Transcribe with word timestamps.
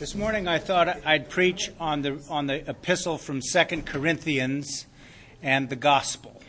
This 0.00 0.14
morning 0.14 0.48
I 0.48 0.56
thought 0.56 1.04
I'd 1.04 1.28
preach 1.28 1.70
on 1.78 2.00
the, 2.00 2.22
on 2.30 2.46
the 2.46 2.66
epistle 2.70 3.18
from 3.18 3.42
Second 3.42 3.84
Corinthians 3.84 4.86
and 5.42 5.68
the 5.68 5.76
gospel. 5.76 6.40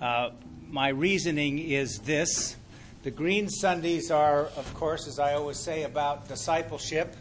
Uh, 0.00 0.30
my 0.68 0.88
reasoning 0.88 1.60
is 1.60 2.00
this 2.00 2.56
the 3.04 3.12
Green 3.12 3.48
Sundays 3.48 4.10
are, 4.10 4.46
of 4.56 4.74
course, 4.74 5.06
as 5.06 5.20
I 5.20 5.34
always 5.34 5.56
say, 5.56 5.84
about 5.84 6.26
discipleship. 6.26 7.14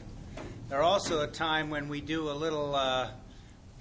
They're 0.70 0.82
also 0.82 1.22
a 1.22 1.28
time 1.28 1.70
when 1.70 1.88
we 1.88 2.02
do 2.02 2.32
a 2.32 2.34
little 2.34 2.74
uh, 2.74 3.12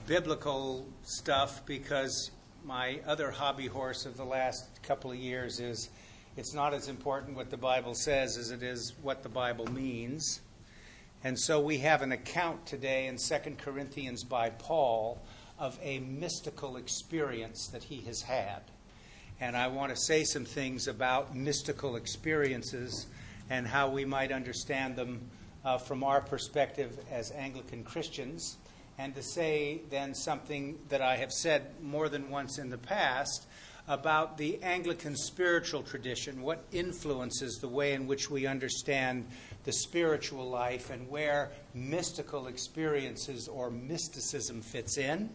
biblical 0.06 0.86
stuff 1.04 1.64
because 1.64 2.32
my 2.66 3.00
other 3.06 3.30
hobby 3.30 3.66
horse 3.66 4.04
of 4.04 4.18
the 4.18 4.26
last 4.26 4.82
couple 4.82 5.10
of 5.10 5.16
years 5.16 5.58
is 5.58 5.88
it's 6.36 6.52
not 6.52 6.74
as 6.74 6.88
important 6.88 7.34
what 7.34 7.48
the 7.48 7.56
Bible 7.56 7.94
says 7.94 8.36
as 8.36 8.50
it 8.50 8.62
is 8.62 8.92
what 9.00 9.22
the 9.22 9.30
Bible 9.30 9.64
means. 9.72 10.42
And 11.24 11.38
so 11.38 11.60
we 11.60 11.78
have 11.78 12.02
an 12.02 12.12
account 12.12 12.66
today 12.66 13.06
in 13.06 13.16
2 13.16 13.56
Corinthians 13.58 14.22
by 14.22 14.50
Paul 14.50 15.20
of 15.58 15.78
a 15.82 15.98
mystical 16.00 16.76
experience 16.76 17.68
that 17.68 17.84
he 17.84 18.02
has 18.02 18.22
had. 18.22 18.60
And 19.40 19.56
I 19.56 19.68
want 19.68 19.90
to 19.94 19.96
say 19.96 20.24
some 20.24 20.44
things 20.44 20.88
about 20.88 21.34
mystical 21.34 21.96
experiences 21.96 23.06
and 23.50 23.66
how 23.66 23.90
we 23.90 24.04
might 24.04 24.32
understand 24.32 24.96
them 24.96 25.20
uh, 25.64 25.78
from 25.78 26.04
our 26.04 26.20
perspective 26.20 26.98
as 27.10 27.32
Anglican 27.32 27.82
Christians. 27.84 28.56
And 28.98 29.14
to 29.14 29.22
say 29.22 29.82
then 29.90 30.14
something 30.14 30.78
that 30.88 31.02
I 31.02 31.16
have 31.16 31.32
said 31.32 31.66
more 31.82 32.08
than 32.08 32.30
once 32.30 32.58
in 32.58 32.70
the 32.70 32.78
past 32.78 33.46
about 33.88 34.36
the 34.36 34.60
Anglican 34.62 35.16
spiritual 35.16 35.82
tradition, 35.82 36.42
what 36.42 36.64
influences 36.72 37.58
the 37.58 37.68
way 37.68 37.92
in 37.92 38.06
which 38.06 38.30
we 38.30 38.46
understand 38.46 39.26
the 39.64 39.72
spiritual 39.72 40.48
life 40.48 40.90
and 40.90 41.08
where 41.08 41.50
mystical 41.74 42.48
experiences 42.48 43.48
or 43.48 43.70
mysticism 43.70 44.60
fits 44.60 44.98
in. 44.98 45.30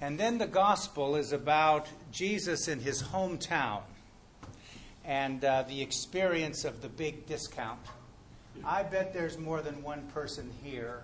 And 0.00 0.18
then 0.18 0.38
the 0.38 0.46
gospel 0.46 1.16
is 1.16 1.32
about 1.32 1.88
Jesus 2.10 2.68
in 2.68 2.80
his 2.80 3.02
hometown 3.02 3.82
and 5.04 5.44
uh, 5.44 5.62
the 5.68 5.80
experience 5.80 6.64
of 6.64 6.82
the 6.82 6.88
big 6.88 7.26
discount. 7.26 7.80
I 8.64 8.82
bet 8.82 9.12
there's 9.12 9.38
more 9.38 9.62
than 9.62 9.82
one 9.82 10.02
person 10.14 10.50
here 10.62 11.02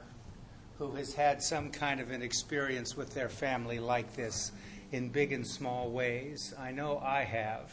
who 0.78 0.92
has 0.92 1.12
had 1.12 1.42
some 1.42 1.70
kind 1.70 2.00
of 2.00 2.10
an 2.10 2.22
experience 2.22 2.96
with 2.96 3.12
their 3.12 3.28
family 3.28 3.78
like 3.78 4.14
this 4.16 4.52
in 4.92 5.08
big 5.08 5.32
and 5.32 5.46
small 5.46 5.90
ways. 5.90 6.54
I 6.58 6.70
know 6.72 6.98
I 6.98 7.24
have. 7.24 7.72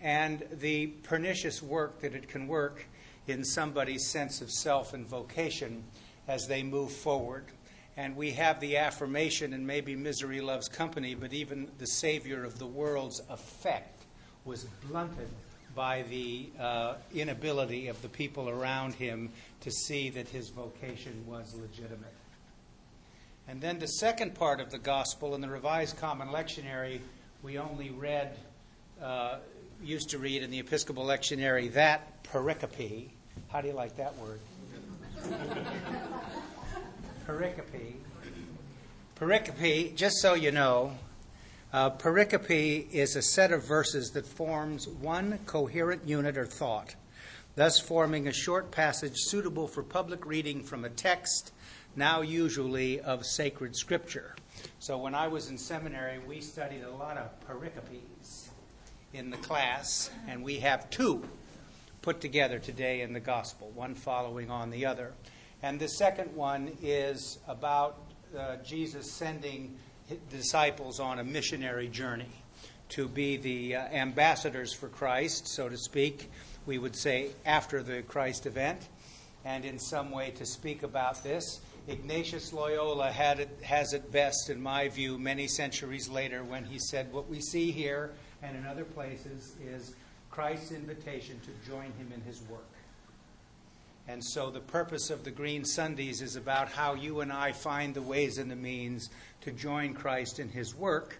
And 0.00 0.44
the 0.52 0.88
pernicious 0.88 1.62
work 1.62 2.00
that 2.00 2.14
it 2.14 2.28
can 2.28 2.46
work 2.46 2.86
in 3.26 3.44
somebody's 3.44 4.06
sense 4.10 4.40
of 4.40 4.50
self 4.50 4.92
and 4.92 5.06
vocation 5.06 5.84
as 6.28 6.46
they 6.46 6.62
move 6.62 6.92
forward. 6.92 7.46
And 7.96 8.16
we 8.16 8.32
have 8.32 8.60
the 8.60 8.76
affirmation, 8.76 9.52
and 9.52 9.66
maybe 9.66 9.94
misery 9.94 10.40
loves 10.40 10.68
company, 10.68 11.14
but 11.14 11.32
even 11.32 11.68
the 11.78 11.86
Savior 11.86 12.44
of 12.44 12.58
the 12.58 12.66
world's 12.66 13.20
effect 13.30 14.02
was 14.44 14.64
blunted 14.88 15.28
by 15.74 16.02
the 16.02 16.50
uh, 16.58 16.94
inability 17.14 17.88
of 17.88 18.00
the 18.02 18.08
people 18.08 18.48
around 18.48 18.94
him 18.94 19.30
to 19.60 19.70
see 19.70 20.10
that 20.10 20.28
his 20.28 20.50
vocation 20.50 21.24
was 21.26 21.54
legitimate. 21.54 22.14
And 23.46 23.60
then 23.60 23.78
the 23.78 23.86
second 23.86 24.34
part 24.34 24.60
of 24.60 24.70
the 24.70 24.78
gospel 24.78 25.34
in 25.34 25.42
the 25.42 25.48
Revised 25.48 25.98
Common 25.98 26.28
Lectionary, 26.28 27.00
we 27.42 27.58
only 27.58 27.90
read, 27.90 28.36
uh, 29.02 29.36
used 29.82 30.08
to 30.10 30.18
read 30.18 30.42
in 30.42 30.50
the 30.50 30.58
Episcopal 30.58 31.04
Lectionary, 31.04 31.70
that 31.74 32.24
pericope, 32.24 33.10
how 33.48 33.60
do 33.60 33.68
you 33.68 33.74
like 33.74 33.96
that 33.96 34.16
word? 34.16 34.40
pericope. 37.26 37.94
Pericope, 39.16 39.94
just 39.94 40.16
so 40.22 40.34
you 40.34 40.50
know, 40.50 40.92
uh, 41.72 41.90
pericope 41.90 42.90
is 42.92 43.14
a 43.14 43.22
set 43.22 43.52
of 43.52 43.62
verses 43.62 44.10
that 44.12 44.26
forms 44.26 44.88
one 44.88 45.38
coherent 45.44 46.08
unit 46.08 46.38
or 46.38 46.46
thought, 46.46 46.94
thus 47.56 47.78
forming 47.78 48.26
a 48.26 48.32
short 48.32 48.70
passage 48.70 49.14
suitable 49.16 49.68
for 49.68 49.82
public 49.82 50.24
reading 50.24 50.62
from 50.62 50.84
a 50.84 50.88
text, 50.88 51.52
now 51.96 52.20
usually 52.20 53.00
of 53.00 53.24
sacred 53.24 53.76
scripture. 53.76 54.34
So 54.78 54.98
when 54.98 55.14
I 55.14 55.28
was 55.28 55.50
in 55.50 55.58
seminary, 55.58 56.18
we 56.18 56.40
studied 56.40 56.82
a 56.82 56.90
lot 56.90 57.16
of 57.16 57.30
pericopes 57.46 58.48
in 59.12 59.30
the 59.30 59.36
class, 59.38 60.10
and 60.28 60.42
we 60.42 60.58
have 60.60 60.90
two 60.90 61.22
put 62.02 62.20
together 62.20 62.58
today 62.58 63.00
in 63.00 63.12
the 63.12 63.20
gospel, 63.20 63.70
one 63.74 63.94
following 63.94 64.50
on 64.50 64.70
the 64.70 64.84
other. 64.84 65.12
And 65.62 65.80
the 65.80 65.88
second 65.88 66.34
one 66.34 66.76
is 66.82 67.38
about 67.48 67.96
uh, 68.36 68.56
Jesus 68.56 69.10
sending 69.10 69.76
disciples 70.30 71.00
on 71.00 71.18
a 71.18 71.24
missionary 71.24 71.88
journey 71.88 72.28
to 72.90 73.08
be 73.08 73.36
the 73.36 73.76
uh, 73.76 73.84
ambassadors 73.86 74.72
for 74.72 74.88
Christ, 74.88 75.48
so 75.48 75.68
to 75.68 75.78
speak, 75.78 76.30
we 76.66 76.78
would 76.78 76.94
say 76.94 77.30
after 77.46 77.82
the 77.82 78.02
Christ 78.02 78.46
event, 78.46 78.88
and 79.44 79.64
in 79.64 79.78
some 79.78 80.10
way 80.10 80.30
to 80.32 80.44
speak 80.44 80.82
about 80.82 81.22
this. 81.22 81.60
Ignatius 81.86 82.52
Loyola 82.52 83.10
it, 83.10 83.48
has 83.62 83.92
it 83.92 84.10
best, 84.10 84.48
in 84.48 84.60
my 84.60 84.88
view, 84.88 85.18
many 85.18 85.46
centuries 85.46 86.08
later 86.08 86.42
when 86.42 86.64
he 86.64 86.78
said, 86.78 87.12
What 87.12 87.28
we 87.28 87.40
see 87.40 87.70
here 87.70 88.12
and 88.42 88.56
in 88.56 88.64
other 88.66 88.84
places 88.84 89.54
is 89.62 89.94
Christ's 90.30 90.72
invitation 90.72 91.40
to 91.40 91.70
join 91.70 91.92
him 91.92 92.10
in 92.14 92.22
his 92.22 92.42
work. 92.48 92.64
And 94.08 94.22
so 94.24 94.50
the 94.50 94.60
purpose 94.60 95.10
of 95.10 95.24
the 95.24 95.30
Green 95.30 95.64
Sundays 95.64 96.22
is 96.22 96.36
about 96.36 96.68
how 96.68 96.94
you 96.94 97.20
and 97.20 97.32
I 97.32 97.52
find 97.52 97.94
the 97.94 98.02
ways 98.02 98.38
and 98.38 98.50
the 98.50 98.56
means 98.56 99.10
to 99.42 99.50
join 99.50 99.94
Christ 99.94 100.38
in 100.38 100.48
his 100.48 100.74
work. 100.74 101.18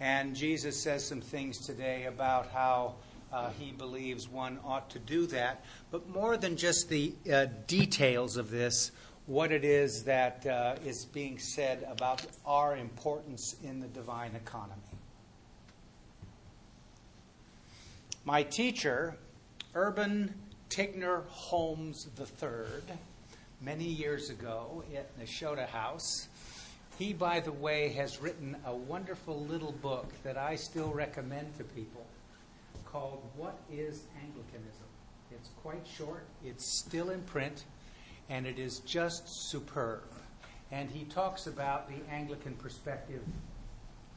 And 0.00 0.34
Jesus 0.34 0.80
says 0.80 1.04
some 1.04 1.20
things 1.20 1.58
today 1.64 2.06
about 2.06 2.48
how 2.48 2.94
uh, 3.32 3.50
he 3.58 3.72
believes 3.72 4.28
one 4.28 4.58
ought 4.64 4.90
to 4.90 4.98
do 4.98 5.26
that. 5.26 5.64
But 5.90 6.08
more 6.08 6.36
than 6.36 6.56
just 6.56 6.88
the 6.88 7.14
uh, 7.32 7.46
details 7.66 8.36
of 8.36 8.50
this, 8.50 8.90
what 9.26 9.52
it 9.52 9.64
is 9.64 10.04
that 10.04 10.46
uh, 10.46 10.76
is 10.84 11.06
being 11.06 11.38
said 11.38 11.86
about 11.90 12.26
our 12.44 12.76
importance 12.76 13.56
in 13.64 13.80
the 13.80 13.88
divine 13.88 14.34
economy. 14.34 14.80
My 18.26 18.42
teacher, 18.42 19.16
Urban 19.74 20.34
Tigner 20.68 21.26
Holmes 21.28 22.08
III, 22.18 22.96
many 23.60 23.84
years 23.84 24.30
ago 24.30 24.82
at 24.94 25.18
Nashotah 25.18 25.68
House, 25.68 26.28
he, 26.98 27.12
by 27.12 27.40
the 27.40 27.52
way, 27.52 27.88
has 27.90 28.20
written 28.20 28.56
a 28.66 28.74
wonderful 28.74 29.40
little 29.46 29.72
book 29.72 30.12
that 30.22 30.36
I 30.36 30.56
still 30.56 30.90
recommend 30.92 31.56
to 31.58 31.64
people 31.64 32.06
called 32.86 33.22
What 33.36 33.58
is 33.72 34.04
Anglicanism? 34.22 34.86
It's 35.32 35.48
quite 35.62 35.84
short, 35.86 36.24
it's 36.44 36.78
still 36.78 37.10
in 37.10 37.20
print, 37.22 37.64
and 38.28 38.46
it 38.46 38.58
is 38.58 38.80
just 38.80 39.22
superb. 39.50 40.02
And 40.70 40.90
he 40.90 41.04
talks 41.04 41.46
about 41.46 41.88
the 41.88 41.96
Anglican 42.10 42.54
perspective 42.54 43.22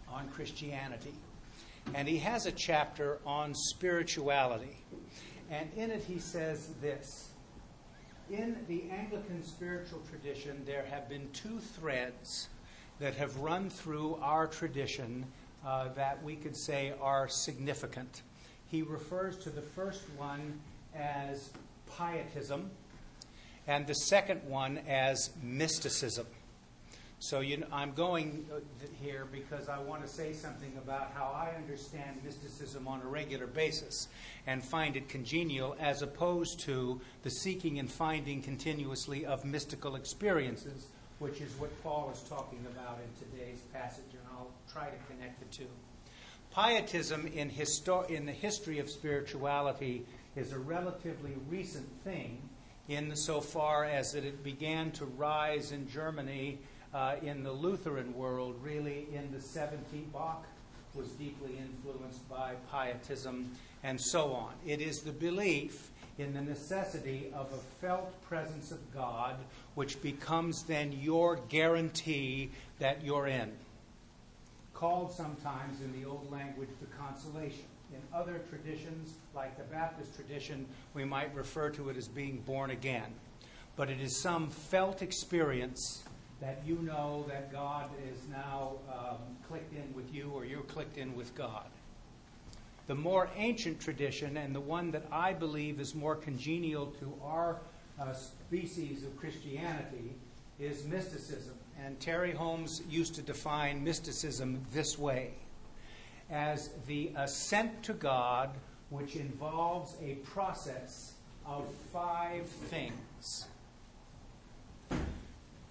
on 0.09 0.27
Christianity. 0.29 1.13
And 1.93 2.07
he 2.07 2.17
has 2.17 2.45
a 2.45 2.51
chapter 2.51 3.19
on 3.25 3.53
spirituality. 3.53 4.77
And 5.49 5.69
in 5.75 5.91
it, 5.91 6.03
he 6.03 6.19
says 6.19 6.69
this 6.81 7.29
In 8.29 8.57
the 8.67 8.83
Anglican 8.91 9.43
spiritual 9.43 10.01
tradition, 10.09 10.61
there 10.65 10.85
have 10.89 11.07
been 11.07 11.29
two 11.31 11.59
threads 11.59 12.49
that 12.99 13.15
have 13.15 13.37
run 13.37 13.69
through 13.69 14.17
our 14.21 14.47
tradition 14.47 15.25
uh, 15.65 15.89
that 15.89 16.21
we 16.23 16.35
could 16.35 16.55
say 16.55 16.93
are 17.01 17.27
significant. 17.27 18.23
He 18.69 18.81
refers 18.81 19.37
to 19.39 19.49
the 19.49 19.61
first 19.61 20.01
one 20.17 20.59
as 20.95 21.51
pietism, 21.95 22.69
and 23.67 23.85
the 23.85 23.93
second 23.93 24.41
one 24.47 24.79
as 24.87 25.29
mysticism. 25.43 26.25
So 27.19 27.39
you 27.39 27.57
know, 27.57 27.67
I'm 27.71 27.93
going 27.93 28.45
uh, 28.53 28.59
here 29.01 29.25
because 29.31 29.69
I 29.69 29.79
want 29.79 30.03
to 30.03 30.07
say 30.07 30.33
something 30.33 30.71
about 30.77 31.11
how 31.15 31.33
I 31.35 31.55
understand 31.57 32.21
mysticism 32.23 32.87
on 32.87 33.01
a 33.01 33.07
regular 33.07 33.47
basis 33.47 34.07
and 34.45 34.63
find 34.63 34.95
it 34.95 35.09
congenial 35.09 35.75
as 35.79 36.03
opposed 36.03 36.59
to 36.61 37.01
the 37.23 37.31
seeking 37.31 37.79
and 37.79 37.91
finding 37.91 38.41
continuously 38.41 39.25
of 39.25 39.45
mystical 39.45 39.95
experiences, 39.95 40.87
which 41.17 41.41
is 41.41 41.51
what 41.59 41.71
Paul 41.81 42.11
is 42.13 42.21
talking 42.29 42.63
about 42.67 42.99
in 43.03 43.27
today's 43.27 43.61
passage, 43.73 44.11
and 44.11 44.21
I'll 44.33 44.51
try 44.71 44.85
to 44.85 44.97
connect 45.11 45.39
the 45.39 45.57
two. 45.57 45.69
Pietism 46.53 47.25
in, 47.27 47.49
histo- 47.49 48.09
in 48.11 48.27
the 48.27 48.31
history 48.31 48.77
of 48.77 48.91
spirituality 48.91 50.05
is 50.35 50.53
a 50.53 50.59
relatively 50.59 51.33
recent 51.49 51.87
thing 52.03 52.37
in 52.87 53.15
so 53.15 53.41
far 53.41 53.85
as 53.85 54.13
that 54.13 54.23
it 54.23 54.43
began 54.43 54.91
to 54.91 55.05
rise 55.05 55.71
in 55.71 55.89
Germany 55.89 56.57
uh, 56.93 57.15
in 57.21 57.43
the 57.43 57.51
Lutheran 57.51 58.13
world, 58.15 58.55
really 58.63 59.07
in 59.13 59.31
the 59.31 59.39
70s. 59.39 60.11
Bach 60.13 60.45
was 60.93 61.09
deeply 61.09 61.57
influenced 61.57 62.27
by 62.29 62.53
Pietism 62.71 63.51
and 63.83 63.99
so 63.99 64.33
on. 64.33 64.53
It 64.65 64.81
is 64.81 65.01
the 65.01 65.11
belief 65.11 65.91
in 66.17 66.33
the 66.33 66.41
necessity 66.41 67.31
of 67.35 67.51
a 67.53 67.85
felt 67.85 68.19
presence 68.23 68.71
of 68.71 68.93
God, 68.93 69.35
which 69.75 70.01
becomes 70.01 70.63
then 70.63 70.91
your 70.91 71.39
guarantee 71.49 72.49
that 72.79 73.03
you're 73.03 73.27
in. 73.27 73.51
Called 74.73 75.11
sometimes 75.11 75.81
in 75.81 75.99
the 75.99 76.07
old 76.07 76.31
language 76.31 76.69
the 76.81 76.87
consolation. 76.97 77.65
In 77.93 78.01
other 78.13 78.41
traditions, 78.49 79.15
like 79.33 79.57
the 79.57 79.63
Baptist 79.63 80.15
tradition, 80.15 80.65
we 80.93 81.05
might 81.05 81.33
refer 81.33 81.69
to 81.71 81.89
it 81.89 81.97
as 81.97 82.07
being 82.07 82.41
born 82.45 82.71
again. 82.71 83.13
But 83.75 83.89
it 83.89 84.01
is 84.01 84.19
some 84.19 84.49
felt 84.49 85.01
experience 85.01 86.03
that 86.41 86.61
you 86.65 86.75
know 86.81 87.25
that 87.27 87.51
God 87.51 87.89
is 88.11 88.19
now 88.29 88.73
um, 88.91 89.17
clicked 89.47 89.73
in 89.73 89.93
with 89.95 90.13
you 90.13 90.31
or 90.33 90.45
you're 90.45 90.61
clicked 90.61 90.97
in 90.97 91.15
with 91.15 91.33
God. 91.33 91.65
The 92.87 92.95
more 92.95 93.29
ancient 93.35 93.79
tradition, 93.79 94.37
and 94.37 94.55
the 94.55 94.61
one 94.61 94.91
that 94.91 95.05
I 95.11 95.33
believe 95.33 95.79
is 95.79 95.93
more 95.93 96.15
congenial 96.15 96.87
to 96.99 97.13
our 97.23 97.59
uh, 97.99 98.13
species 98.13 99.03
of 99.03 99.17
Christianity, 99.17 100.15
is 100.59 100.85
mysticism. 100.85 101.53
And 101.83 101.99
Terry 101.99 102.31
Holmes 102.31 102.81
used 102.89 103.15
to 103.15 103.21
define 103.21 103.83
mysticism 103.83 104.65
this 104.71 104.97
way 104.97 105.33
as 106.29 106.69
the 106.87 107.11
ascent 107.15 107.83
to 107.83 107.93
God, 107.93 108.49
which 108.89 109.15
involves 109.15 109.95
a 110.01 110.15
process 110.15 111.13
of 111.45 111.65
five 111.93 112.45
things. 112.45 113.45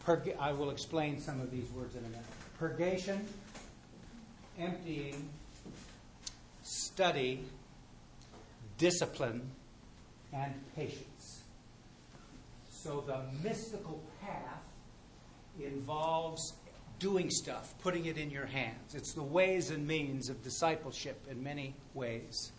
Purg- 0.01 0.37
I 0.39 0.53
will 0.53 0.71
explain 0.71 1.21
some 1.21 1.41
of 1.41 1.51
these 1.51 1.69
words 1.73 1.95
in 1.95 2.05
a 2.05 2.09
minute. 2.09 2.25
Purgation, 2.59 3.27
emptying, 4.59 5.29
study, 6.63 7.45
discipline, 8.79 9.51
and 10.33 10.55
patience. 10.75 11.43
So 12.71 13.03
the 13.07 13.21
mystical 13.43 14.01
path 14.23 14.63
involves 15.61 16.55
doing 16.99 17.31
stuff, 17.31 17.75
putting 17.83 18.07
it 18.07 18.17
in 18.17 18.31
your 18.31 18.47
hands. 18.47 18.95
It's 18.95 19.13
the 19.13 19.23
ways 19.23 19.71
and 19.71 19.87
means 19.87 20.29
of 20.29 20.43
discipleship 20.43 21.27
in 21.31 21.43
many 21.43 21.75
ways. 21.95 22.53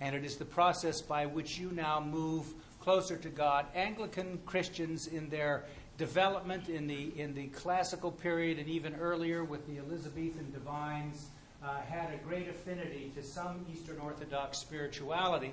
And 0.00 0.14
it 0.14 0.24
is 0.24 0.36
the 0.36 0.44
process 0.44 1.00
by 1.00 1.26
which 1.26 1.58
you 1.58 1.70
now 1.72 2.00
move 2.00 2.46
closer 2.80 3.16
to 3.16 3.28
God. 3.28 3.66
Anglican 3.74 4.38
Christians, 4.46 5.08
in 5.08 5.28
their 5.28 5.64
development 5.98 6.68
in 6.68 6.86
the, 6.86 7.12
in 7.20 7.34
the 7.34 7.48
classical 7.48 8.10
period 8.10 8.58
and 8.58 8.68
even 8.68 8.94
earlier 8.94 9.42
with 9.44 9.66
the 9.66 9.78
Elizabethan 9.78 10.52
divines, 10.52 11.26
uh, 11.62 11.80
had 11.80 12.14
a 12.14 12.16
great 12.18 12.48
affinity 12.48 13.10
to 13.16 13.22
some 13.22 13.66
Eastern 13.72 13.98
Orthodox 13.98 14.58
spirituality. 14.58 15.52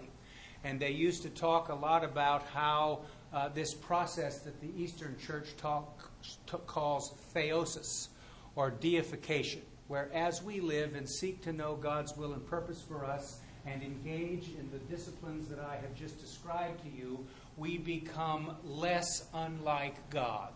And 0.63 0.79
they 0.79 0.91
used 0.91 1.23
to 1.23 1.29
talk 1.29 1.69
a 1.69 1.75
lot 1.75 2.03
about 2.03 2.43
how 2.43 3.01
uh, 3.33 3.49
this 3.49 3.73
process 3.73 4.39
that 4.39 4.61
the 4.61 4.69
Eastern 4.81 5.17
Church 5.17 5.57
talk, 5.57 6.11
t- 6.21 6.57
calls 6.67 7.15
theosis, 7.33 8.09
or 8.55 8.71
deification, 8.71 9.61
where 9.87 10.09
as 10.13 10.41
we 10.41 10.59
live 10.59 10.95
and 10.95 11.09
seek 11.09 11.41
to 11.43 11.53
know 11.53 11.75
God's 11.75 12.15
will 12.15 12.33
and 12.33 12.45
purpose 12.47 12.81
for 12.81 13.05
us 13.05 13.39
and 13.65 13.81
engage 13.81 14.49
in 14.59 14.69
the 14.71 14.79
disciplines 14.95 15.47
that 15.49 15.59
I 15.59 15.75
have 15.75 15.95
just 15.95 16.19
described 16.19 16.81
to 16.83 16.89
you, 16.89 17.25
we 17.57 17.77
become 17.77 18.55
less 18.63 19.27
unlike 19.33 20.09
God. 20.09 20.51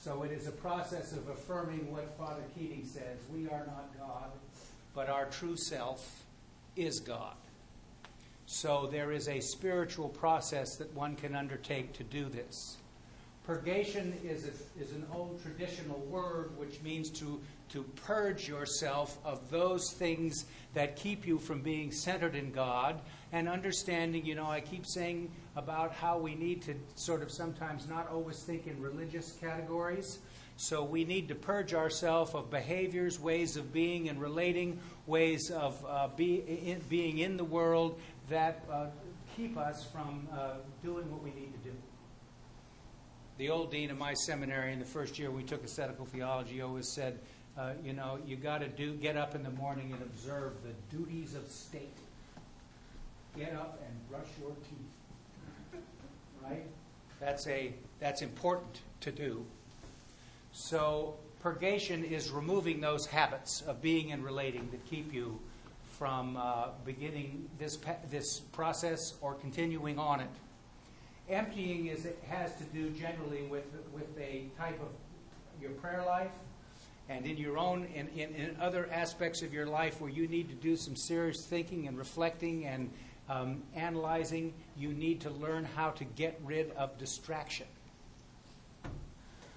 So 0.00 0.22
it 0.22 0.30
is 0.30 0.46
a 0.46 0.52
process 0.52 1.12
of 1.12 1.28
affirming 1.28 1.90
what 1.92 2.16
Father 2.16 2.42
Keating 2.54 2.84
says 2.84 3.18
we 3.32 3.48
are 3.48 3.66
not 3.66 3.90
God, 3.98 4.30
but 4.94 5.08
our 5.08 5.26
true 5.26 5.56
self 5.56 6.24
is 6.76 7.00
God. 7.00 7.34
So 8.46 8.88
there 8.90 9.12
is 9.12 9.28
a 9.28 9.40
spiritual 9.40 10.08
process 10.08 10.76
that 10.76 10.94
one 10.94 11.16
can 11.16 11.34
undertake 11.34 11.92
to 11.94 12.04
do 12.04 12.28
this. 12.28 12.78
Purgation 13.48 14.12
is, 14.22 14.44
a, 14.44 14.78
is 14.78 14.92
an 14.92 15.06
old 15.10 15.40
traditional 15.42 16.00
word 16.00 16.50
which 16.58 16.82
means 16.82 17.08
to, 17.08 17.40
to 17.70 17.82
purge 17.96 18.46
yourself 18.46 19.16
of 19.24 19.48
those 19.50 19.90
things 19.90 20.44
that 20.74 20.96
keep 20.96 21.26
you 21.26 21.38
from 21.38 21.62
being 21.62 21.90
centered 21.90 22.34
in 22.34 22.52
God 22.52 23.00
and 23.32 23.48
understanding, 23.48 24.26
you 24.26 24.34
know, 24.34 24.44
I 24.44 24.60
keep 24.60 24.84
saying 24.84 25.30
about 25.56 25.94
how 25.94 26.18
we 26.18 26.34
need 26.34 26.60
to 26.64 26.74
sort 26.94 27.22
of 27.22 27.30
sometimes 27.30 27.88
not 27.88 28.10
always 28.10 28.42
think 28.42 28.66
in 28.66 28.82
religious 28.82 29.32
categories. 29.40 30.18
So 30.58 30.84
we 30.84 31.06
need 31.06 31.26
to 31.28 31.34
purge 31.34 31.72
ourselves 31.72 32.34
of 32.34 32.50
behaviors, 32.50 33.18
ways 33.18 33.56
of 33.56 33.72
being 33.72 34.10
and 34.10 34.20
relating, 34.20 34.78
ways 35.06 35.50
of 35.50 35.82
uh, 35.88 36.08
be, 36.14 36.34
in, 36.66 36.82
being 36.90 37.20
in 37.20 37.38
the 37.38 37.44
world 37.44 37.98
that 38.28 38.62
uh, 38.70 38.88
keep 39.34 39.56
us 39.56 39.86
from 39.90 40.28
uh, 40.34 40.56
doing 40.84 41.10
what 41.10 41.22
we 41.22 41.30
need 41.30 41.54
to 41.54 41.70
do. 41.70 41.74
The 43.38 43.50
old 43.50 43.70
dean 43.70 43.90
of 43.90 43.98
my 43.98 44.14
seminary 44.14 44.72
in 44.72 44.80
the 44.80 44.84
first 44.84 45.18
year 45.18 45.30
we 45.30 45.44
took 45.44 45.64
ascetical 45.64 46.04
theology 46.04 46.60
always 46.60 46.88
said, 46.92 47.20
uh, 47.56 47.72
you 47.84 47.92
know, 47.92 48.18
you 48.26 48.36
got 48.36 48.58
to 48.58 48.68
do 48.68 48.94
get 48.94 49.16
up 49.16 49.34
in 49.34 49.42
the 49.42 49.50
morning 49.50 49.92
and 49.92 50.02
observe 50.02 50.54
the 50.64 50.96
duties 50.96 51.34
of 51.34 51.48
state 51.48 51.96
get 53.38 53.54
up 53.54 53.80
and 53.86 54.08
brush 54.10 54.26
your 54.40 54.50
teeth. 54.50 55.82
Right? 56.42 56.66
That's 57.20 57.46
a 57.46 57.72
that's 58.00 58.22
important 58.22 58.80
to 59.00 59.12
do. 59.12 59.44
So 60.52 61.16
purgation 61.40 62.04
is 62.04 62.30
removing 62.30 62.80
those 62.80 63.06
habits 63.06 63.62
of 63.62 63.80
being 63.80 64.12
and 64.12 64.24
relating 64.24 64.68
that 64.72 64.84
keep 64.86 65.12
you 65.12 65.38
from 65.98 66.36
uh, 66.36 66.68
beginning 66.84 67.48
this 67.58 67.78
this 68.10 68.40
process 68.52 69.14
or 69.20 69.34
continuing 69.34 69.98
on 69.98 70.20
it. 70.20 70.30
Emptying 71.28 71.86
is 71.88 72.06
it 72.06 72.22
has 72.28 72.54
to 72.56 72.64
do 72.64 72.90
generally 72.90 73.42
with 73.42 73.64
with 73.92 74.18
a 74.18 74.46
type 74.56 74.80
of 74.80 74.88
your 75.60 75.72
prayer 75.72 76.04
life 76.04 76.30
and 77.08 77.26
in 77.26 77.36
your 77.36 77.58
own 77.58 77.84
in, 77.94 78.08
in, 78.08 78.34
in 78.34 78.56
other 78.60 78.88
aspects 78.92 79.42
of 79.42 79.52
your 79.52 79.66
life 79.66 80.00
where 80.00 80.10
you 80.10 80.26
need 80.28 80.48
to 80.48 80.54
do 80.54 80.76
some 80.76 80.96
serious 80.96 81.44
thinking 81.44 81.86
and 81.86 81.98
reflecting 81.98 82.66
and 82.66 82.90
um, 83.28 83.62
analyzing, 83.74 84.54
you 84.76 84.90
need 84.90 85.20
to 85.20 85.30
learn 85.30 85.64
how 85.64 85.90
to 85.90 86.04
get 86.04 86.40
rid 86.44 86.70
of 86.72 86.96
distraction. 86.98 87.66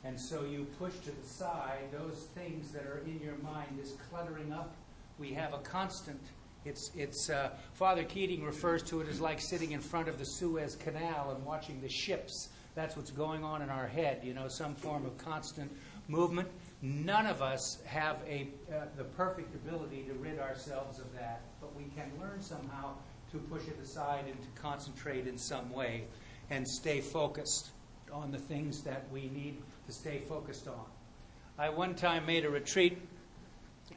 And 0.03 0.19
so 0.19 0.43
you 0.43 0.65
push 0.79 0.93
to 0.99 1.11
the 1.11 1.27
side 1.27 1.91
those 1.91 2.27
things 2.35 2.71
that 2.71 2.83
are 2.83 3.01
in 3.05 3.19
your 3.23 3.37
mind, 3.37 3.67
this 3.77 3.93
cluttering 4.09 4.51
up. 4.51 4.75
We 5.19 5.31
have 5.33 5.53
a 5.53 5.59
constant. 5.59 6.19
It's, 6.63 6.91
it's 6.95 7.29
uh, 7.29 7.51
Father 7.73 8.03
Keating 8.03 8.43
refers 8.43 8.83
to 8.83 9.01
it 9.01 9.07
as 9.09 9.19
like 9.19 9.41
sitting 9.41 9.71
in 9.71 9.79
front 9.79 10.07
of 10.07 10.19
the 10.19 10.25
Suez 10.25 10.75
Canal 10.75 11.31
and 11.35 11.43
watching 11.45 11.81
the 11.81 11.89
ships. 11.89 12.49
That's 12.75 12.95
what's 12.95 13.11
going 13.11 13.43
on 13.43 13.61
in 13.61 13.69
our 13.69 13.87
head, 13.87 14.21
you 14.23 14.33
know, 14.33 14.47
some 14.47 14.75
form 14.75 15.05
of 15.05 15.17
constant 15.17 15.71
movement. 16.07 16.49
None 16.81 17.25
of 17.25 17.41
us 17.41 17.79
have 17.85 18.17
a, 18.27 18.47
uh, 18.71 18.85
the 18.95 19.03
perfect 19.03 19.55
ability 19.55 20.03
to 20.03 20.13
rid 20.13 20.39
ourselves 20.39 20.99
of 20.99 21.11
that, 21.13 21.41
but 21.59 21.75
we 21.75 21.85
can 21.95 22.11
learn 22.19 22.41
somehow 22.41 22.93
to 23.31 23.37
push 23.37 23.67
it 23.67 23.79
aside 23.81 24.25
and 24.27 24.39
to 24.41 24.61
concentrate 24.61 25.27
in 25.27 25.37
some 25.37 25.71
way 25.71 26.03
and 26.49 26.67
stay 26.67 27.01
focused 27.01 27.69
on 28.11 28.31
the 28.31 28.37
things 28.37 28.81
that 28.83 29.05
we 29.11 29.29
need 29.29 29.57
to 29.87 29.93
stay 29.93 30.19
focused 30.27 30.67
on. 30.67 30.85
I 31.57 31.69
one 31.69 31.95
time 31.95 32.25
made 32.25 32.45
a 32.45 32.49
retreat 32.49 32.97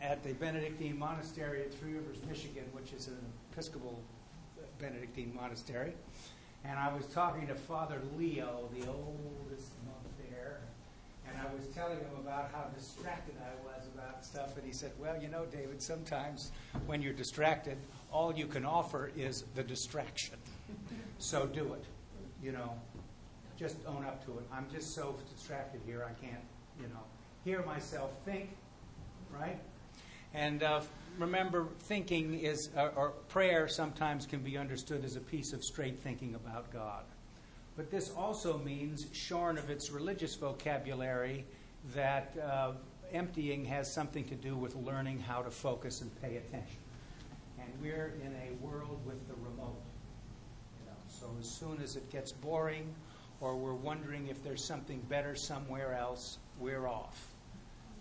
at 0.02 0.22
the 0.22 0.32
Benedictine 0.34 0.98
Monastery 0.98 1.62
at 1.62 1.72
Three 1.74 1.94
Rivers, 1.94 2.18
Michigan, 2.28 2.64
which 2.72 2.92
is 2.92 3.08
an 3.08 3.18
Episcopal 3.52 4.00
Benedictine 4.78 5.32
monastery. 5.34 5.94
And 6.64 6.78
I 6.78 6.92
was 6.94 7.06
talking 7.06 7.46
to 7.48 7.54
Father 7.54 8.00
Leo, 8.16 8.68
the 8.72 8.86
oldest 8.88 9.70
monk 9.84 10.30
there, 10.30 10.60
and 11.28 11.36
I 11.38 11.52
was 11.54 11.66
telling 11.74 11.98
him 11.98 12.16
about 12.18 12.50
how 12.52 12.64
distracted 12.76 13.34
I 13.40 13.66
was 13.66 13.86
about 13.94 14.24
stuff. 14.24 14.56
And 14.56 14.66
he 14.66 14.72
said, 14.72 14.92
Well, 14.98 15.20
you 15.20 15.28
know, 15.28 15.44
David, 15.46 15.82
sometimes 15.82 16.52
when 16.86 17.02
you're 17.02 17.12
distracted, 17.12 17.76
all 18.10 18.34
you 18.34 18.46
can 18.46 18.64
offer 18.64 19.10
is 19.16 19.44
the 19.54 19.62
distraction. 19.62 20.36
So 21.18 21.46
do 21.46 21.74
it. 21.74 21.84
You 22.42 22.52
know, 22.52 22.74
just 23.58 23.76
own 23.86 24.04
up 24.04 24.24
to 24.26 24.32
it. 24.32 24.44
I'm 24.52 24.66
just 24.72 24.94
so 24.94 25.16
distracted 25.34 25.80
here, 25.86 26.04
I 26.04 26.12
can't, 26.24 26.42
you 26.80 26.86
know, 26.88 27.00
hear 27.44 27.62
myself 27.64 28.12
think, 28.24 28.56
right? 29.32 29.58
And 30.34 30.62
uh, 30.62 30.80
remember, 31.18 31.68
thinking 31.80 32.34
is, 32.34 32.70
uh, 32.76 32.90
or 32.96 33.10
prayer 33.28 33.68
sometimes 33.68 34.26
can 34.26 34.40
be 34.40 34.58
understood 34.58 35.04
as 35.04 35.16
a 35.16 35.20
piece 35.20 35.52
of 35.52 35.64
straight 35.64 36.00
thinking 36.00 36.34
about 36.34 36.72
God. 36.72 37.04
But 37.76 37.90
this 37.90 38.10
also 38.10 38.58
means, 38.58 39.06
shorn 39.12 39.58
of 39.58 39.70
its 39.70 39.90
religious 39.90 40.34
vocabulary, 40.34 41.44
that 41.94 42.36
uh, 42.38 42.72
emptying 43.12 43.64
has 43.64 43.92
something 43.92 44.24
to 44.24 44.34
do 44.34 44.56
with 44.56 44.74
learning 44.76 45.20
how 45.20 45.42
to 45.42 45.50
focus 45.50 46.00
and 46.00 46.10
pay 46.20 46.36
attention 46.36 46.78
and 47.64 47.82
we're 47.82 48.14
in 48.24 48.34
a 48.34 48.64
world 48.64 49.00
with 49.04 49.26
the 49.28 49.34
remote. 49.34 49.80
You 50.80 50.86
know, 50.86 50.96
so 51.08 51.30
as 51.40 51.48
soon 51.48 51.80
as 51.82 51.96
it 51.96 52.10
gets 52.10 52.32
boring, 52.32 52.94
or 53.40 53.56
we're 53.56 53.74
wondering 53.74 54.28
if 54.28 54.42
there's 54.42 54.64
something 54.64 55.00
better 55.08 55.34
somewhere 55.34 55.94
else, 55.94 56.38
we're 56.58 56.86
off, 56.86 57.28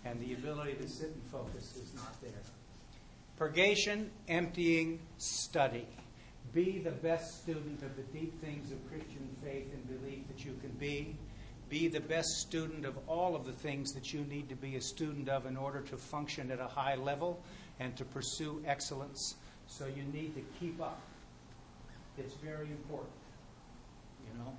and 0.04 0.20
the 0.20 0.34
ability 0.34 0.74
to 0.74 0.88
sit 0.88 1.08
and 1.08 1.22
focus 1.30 1.76
is 1.76 1.94
not 1.94 2.20
there. 2.20 2.30
Purgation, 3.36 4.10
emptying, 4.28 5.00
study. 5.18 5.86
Be 6.52 6.78
the 6.78 6.92
best 6.92 7.42
student 7.42 7.82
of 7.82 7.96
the 7.96 8.02
deep 8.18 8.40
things 8.40 8.70
of 8.70 8.78
Christian 8.88 9.28
faith 9.42 9.66
and 9.72 10.00
belief 10.00 10.28
that 10.28 10.44
you 10.44 10.56
can 10.60 10.70
be. 10.78 11.16
Be 11.68 11.88
the 11.88 12.00
best 12.00 12.28
student 12.40 12.84
of 12.84 12.96
all 13.08 13.34
of 13.34 13.44
the 13.44 13.52
things 13.52 13.92
that 13.92 14.12
you 14.12 14.20
need 14.26 14.48
to 14.50 14.54
be 14.54 14.76
a 14.76 14.80
student 14.80 15.28
of 15.28 15.46
in 15.46 15.56
order 15.56 15.80
to 15.80 15.96
function 15.96 16.50
at 16.52 16.60
a 16.60 16.66
high 16.66 16.94
level 16.94 17.42
and 17.80 17.96
to 17.96 18.04
pursue 18.04 18.62
excellence. 18.66 19.34
So 19.66 19.86
you 19.86 20.04
need 20.12 20.34
to 20.36 20.42
keep 20.60 20.80
up. 20.80 21.00
It's 22.18 22.34
very 22.34 22.70
important. 22.70 23.10
You 24.28 24.38
know? 24.38 24.52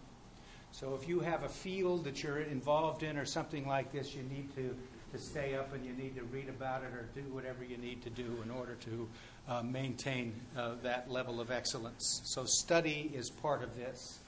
So 0.71 0.93
if 1.01 1.07
you 1.07 1.21
have 1.21 1.43
a 1.43 1.49
field 1.49 2.03
that 2.03 2.21
you're 2.21 2.41
involved 2.41 3.03
in 3.03 3.17
or 3.17 3.23
something 3.23 3.65
like 3.65 3.93
this, 3.93 4.13
you 4.13 4.23
need 4.23 4.53
to, 4.55 4.75
to 5.15 5.21
stay 5.21 5.55
up 5.55 5.73
and 5.73 5.85
you 5.85 5.93
need 5.93 6.15
to 6.15 6.23
read 6.25 6.49
about 6.49 6.83
it 6.83 6.87
or 6.87 7.07
do 7.15 7.21
whatever 7.33 7.63
you 7.63 7.77
need 7.77 8.03
to 8.03 8.09
do 8.09 8.37
in 8.43 8.51
order 8.51 8.75
to 8.75 9.07
uh, 9.47 9.61
maintain 9.61 10.33
uh, 10.57 10.71
that 10.83 11.09
level 11.09 11.39
of 11.39 11.51
excellence. 11.51 12.21
So 12.25 12.43
study 12.45 13.11
is 13.13 13.29
part 13.29 13.63
of 13.63 13.75
this. 13.77 14.19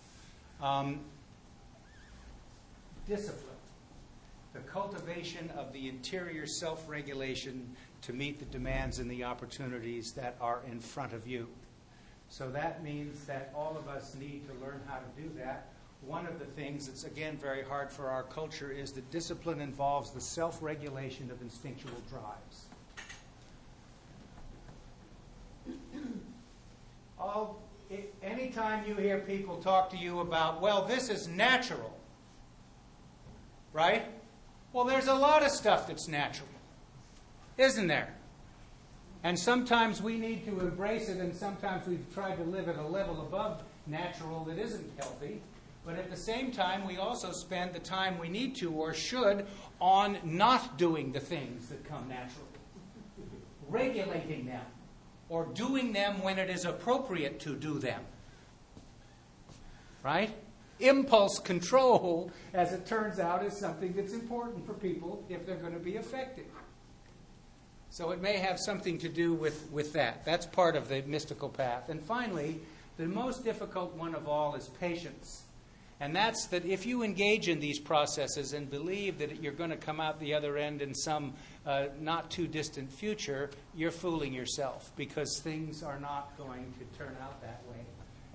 Um, 0.62 1.02
discipline. 3.06 3.44
The 4.54 4.60
cultivation 4.60 5.52
of 5.58 5.74
the 5.74 5.90
interior 5.90 6.48
self 6.48 6.88
regulation 6.88 7.76
to 8.04 8.14
meet 8.14 8.40
the 8.40 8.46
demands 8.46 9.00
and 9.00 9.12
the 9.12 9.26
opportunities 9.26 10.14
that 10.14 10.36
are 10.40 10.62
in 10.72 10.80
front 10.80 11.12
of 11.12 11.28
you. 11.28 11.48
So 12.30 12.50
that 12.52 12.84
means 12.84 13.26
that 13.26 13.52
all 13.54 13.78
of 13.78 13.90
us 13.90 14.16
need 14.16 14.48
to 14.48 14.54
learn 14.66 14.82
how 14.88 14.98
to 14.98 15.22
do 15.22 15.30
that. 15.38 15.68
One 16.02 16.26
of 16.26 16.40
the 16.40 16.46
things 16.46 16.88
that's, 16.88 17.04
again, 17.04 17.38
very 17.38 17.64
hard 17.64 17.92
for 17.92 18.10
our 18.10 18.24
culture 18.24 18.72
is 18.72 18.92
that 18.94 19.10
discipline 19.12 19.60
involves 19.60 20.12
the 20.12 20.22
self 20.22 20.62
regulation 20.62 21.30
of 21.32 21.42
instinctual 21.42 22.02
drives. 22.10 22.66
All, 27.20 27.60
it, 27.90 28.14
anytime 28.22 28.88
you 28.88 28.96
hear 28.96 29.20
people 29.20 29.58
talk 29.58 29.90
to 29.92 29.98
you 29.98 30.20
about, 30.20 30.62
well, 30.62 30.86
this 30.86 31.10
is 31.10 31.28
natural, 31.28 31.98
right? 33.74 34.06
Well, 34.74 34.86
there's 34.86 35.08
a 35.08 35.16
lot 35.16 35.44
of 35.44 35.50
stuff 35.50 35.88
that's 35.88 36.08
natural, 36.08 36.50
isn't 37.58 37.88
there? 37.88 38.14
And 39.24 39.38
sometimes 39.38 40.02
we 40.02 40.18
need 40.18 40.46
to 40.46 40.60
embrace 40.60 41.10
it, 41.10 41.18
and 41.18 41.36
sometimes 41.36 41.88
we've 41.88 42.06
tried 42.14 42.36
to 42.36 42.44
live 42.44 42.70
at 42.70 42.78
a 42.78 42.88
level 42.88 43.22
above 43.22 43.64
natural 43.88 44.44
that 44.46 44.58
isn't 44.60 44.92
healthy. 45.00 45.42
But 45.88 45.98
at 45.98 46.12
the 46.12 46.18
same 46.18 46.52
time, 46.52 46.86
we 46.86 46.98
also 46.98 47.32
spend 47.32 47.72
the 47.72 47.80
time 47.80 48.20
we 48.20 48.28
need 48.28 48.58
to 48.58 48.74
or 48.74 48.94
should 48.94 49.46
on 49.80 50.18
not 50.22 50.78
doing 50.78 51.14
the 51.14 51.22
things 51.22 51.70
that 51.70 51.86
come 51.86 52.10
naturally, 52.10 52.46
regulating 53.70 54.46
them, 54.46 54.66
or 55.30 55.46
doing 55.46 55.94
them 55.94 56.22
when 56.22 56.40
it 56.40 56.50
is 56.50 56.66
appropriate 56.66 57.40
to 57.40 57.56
do 57.56 57.80
them. 57.80 58.02
Right? 60.04 60.36
Impulse 60.82 61.40
control, 61.40 62.34
as 62.54 62.74
it 62.74 62.86
turns 62.86 63.18
out, 63.18 63.46
is 63.46 63.54
something 63.54 63.94
that's 63.94 64.12
important 64.12 64.66
for 64.66 64.74
people 64.74 65.24
if 65.30 65.46
they're 65.46 65.56
going 65.56 65.74
to 65.74 65.80
be 65.80 65.96
effective. 65.96 66.46
So 67.92 68.12
it 68.12 68.22
may 68.22 68.36
have 68.40 68.60
something 68.60 68.98
to 68.98 69.08
do 69.08 69.34
with, 69.34 69.72
with 69.72 69.94
that. 69.94 70.26
That's 70.26 70.46
part 70.46 70.76
of 70.76 70.90
the 70.90 71.02
mystical 71.04 71.48
path. 71.48 71.88
And 71.88 72.02
finally, 72.02 72.60
the 72.98 73.06
most 73.06 73.46
difficult 73.46 73.96
one 73.96 74.16
of 74.16 74.28
all 74.28 74.54
is 74.54 74.68
patience. 74.82 75.44
And 76.00 76.16
that's 76.16 76.46
that 76.48 76.64
if 76.64 76.86
you 76.86 77.02
engage 77.04 77.48
in 77.48 77.60
these 77.60 77.80
processes 77.80 78.54
and 78.54 78.70
believe 78.70 79.18
that 79.18 79.42
you're 79.42 79.52
going 79.52 79.72
to 79.72 79.78
come 79.78 80.00
out 80.00 80.20
the 80.20 80.36
other 80.36 80.58
end 80.58 80.82
in 80.82 80.94
some 80.94 81.34
uh, 81.66 81.86
not 82.00 82.30
too 82.30 82.48
distant 82.48 82.92
future, 82.92 83.50
you're 83.76 83.92
fooling 83.92 84.32
yourself 84.32 84.92
because 84.96 85.40
things 85.40 85.82
are 85.82 86.00
not 86.00 86.38
going 86.38 86.72
to 86.78 86.98
turn 86.98 87.16
out 87.22 87.42
that 87.42 87.62
way. 87.70 87.84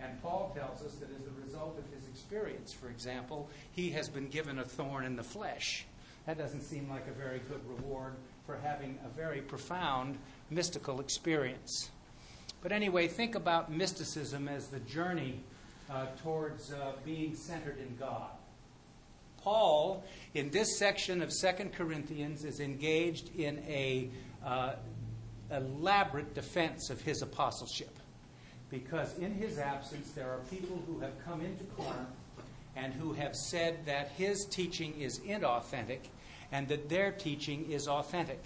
And 0.01 0.21
Paul 0.23 0.53
tells 0.57 0.83
us 0.83 0.95
that 0.97 1.11
as 1.11 1.27
a 1.27 1.45
result 1.45 1.79
of 1.79 1.85
his 1.95 2.09
experience, 2.09 2.73
for 2.73 2.89
example, 2.89 3.49
he 3.71 3.91
has 3.91 4.09
been 4.09 4.29
given 4.29 4.59
a 4.59 4.65
thorn 4.65 5.05
in 5.05 5.15
the 5.15 5.23
flesh. 5.23 5.87
That 6.27 6.39
doesn't 6.39 6.63
seem 6.63 6.89
like 6.91 7.07
a 7.07 7.13
very 7.13 7.41
good 7.49 7.61
reward 7.69 8.15
for 8.45 8.57
having 8.57 8.99
a 9.05 9.09
very 9.09 9.41
profound 9.41 10.19
mystical 10.51 11.01
experience. 11.01 11.91
But 12.61 12.73
anyway, 12.73 13.07
think 13.07 13.37
about 13.37 13.71
mysticism 13.71 14.49
as 14.49 14.69
the 14.69 14.81
journey 14.81 15.41
uh, 15.91 16.07
towards 16.23 16.73
uh, 16.73 16.93
being 17.05 17.35
centered 17.35 17.79
in 17.79 17.97
God. 17.97 18.31
Paul, 19.43 20.05
in 20.35 20.51
this 20.51 20.79
section 20.79 21.21
of 21.21 21.33
Second 21.33 21.73
Corinthians, 21.73 22.45
is 22.45 22.61
engaged 22.61 23.35
in 23.37 23.59
a 23.67 24.09
uh, 24.45 24.75
elaborate 25.51 26.35
defense 26.35 26.91
of 26.91 27.01
his 27.01 27.23
apostleship. 27.23 27.97
Because 28.71 29.19
in 29.19 29.35
his 29.35 29.59
absence, 29.59 30.13
there 30.13 30.31
are 30.31 30.39
people 30.51 30.83
who 30.87 31.01
have 31.01 31.13
come 31.25 31.41
into 31.41 31.65
Corinth 31.77 32.09
and 32.77 32.95
who 32.95 33.13
have 33.13 33.37
said 33.37 33.85
that 33.85 34.09
his 34.17 34.47
teaching 34.47 34.99
is 34.99 35.19
inauthentic 35.21 36.09
and 36.53 36.69
that 36.69 36.89
their 36.89 37.13
teaching 37.13 37.71
is 37.71 37.89
authentic. 37.89 38.43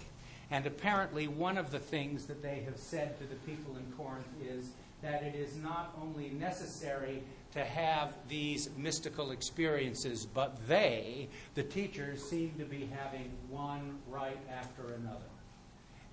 And 0.49 0.65
apparently, 0.65 1.27
one 1.27 1.57
of 1.57 1.71
the 1.71 1.79
things 1.79 2.25
that 2.25 2.41
they 2.41 2.61
have 2.61 2.77
said 2.77 3.17
to 3.19 3.25
the 3.25 3.35
people 3.35 3.75
in 3.77 3.85
Corinth 3.97 4.27
is 4.41 4.69
that 5.01 5.23
it 5.23 5.35
is 5.35 5.55
not 5.57 5.97
only 6.01 6.29
necessary 6.29 7.23
to 7.53 7.63
have 7.63 8.13
these 8.27 8.69
mystical 8.77 9.31
experiences, 9.31 10.25
but 10.25 10.57
they, 10.67 11.29
the 11.55 11.63
teachers, 11.63 12.21
seem 12.29 12.53
to 12.57 12.65
be 12.65 12.89
having 12.93 13.31
one 13.49 13.99
right 14.07 14.39
after 14.51 14.93
another. 14.95 15.25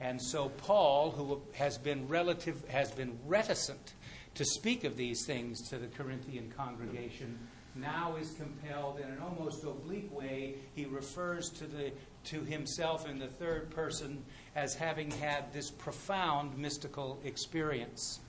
And 0.00 0.20
so 0.20 0.48
Paul, 0.48 1.10
who 1.12 1.40
has 1.54 1.78
been 1.78 2.06
relative, 2.08 2.66
has 2.68 2.90
been 2.90 3.18
reticent 3.26 3.94
to 4.34 4.44
speak 4.44 4.84
of 4.84 4.96
these 4.96 5.24
things 5.26 5.68
to 5.68 5.78
the 5.78 5.86
Corinthian 5.86 6.52
congregation, 6.56 7.38
now 7.74 8.16
is 8.16 8.32
compelled 8.32 9.00
in 9.00 9.08
an 9.08 9.18
almost 9.18 9.64
oblique 9.64 10.14
way. 10.16 10.56
He 10.74 10.84
refers 10.84 11.50
to 11.50 11.66
the 11.66 11.92
to 12.24 12.40
himself 12.40 13.08
in 13.08 13.18
the 13.18 13.26
third 13.26 13.70
person 13.70 14.24
as 14.56 14.74
having 14.74 15.10
had 15.10 15.52
this 15.52 15.70
profound 15.70 16.56
mystical 16.56 17.20
experience. 17.24 18.20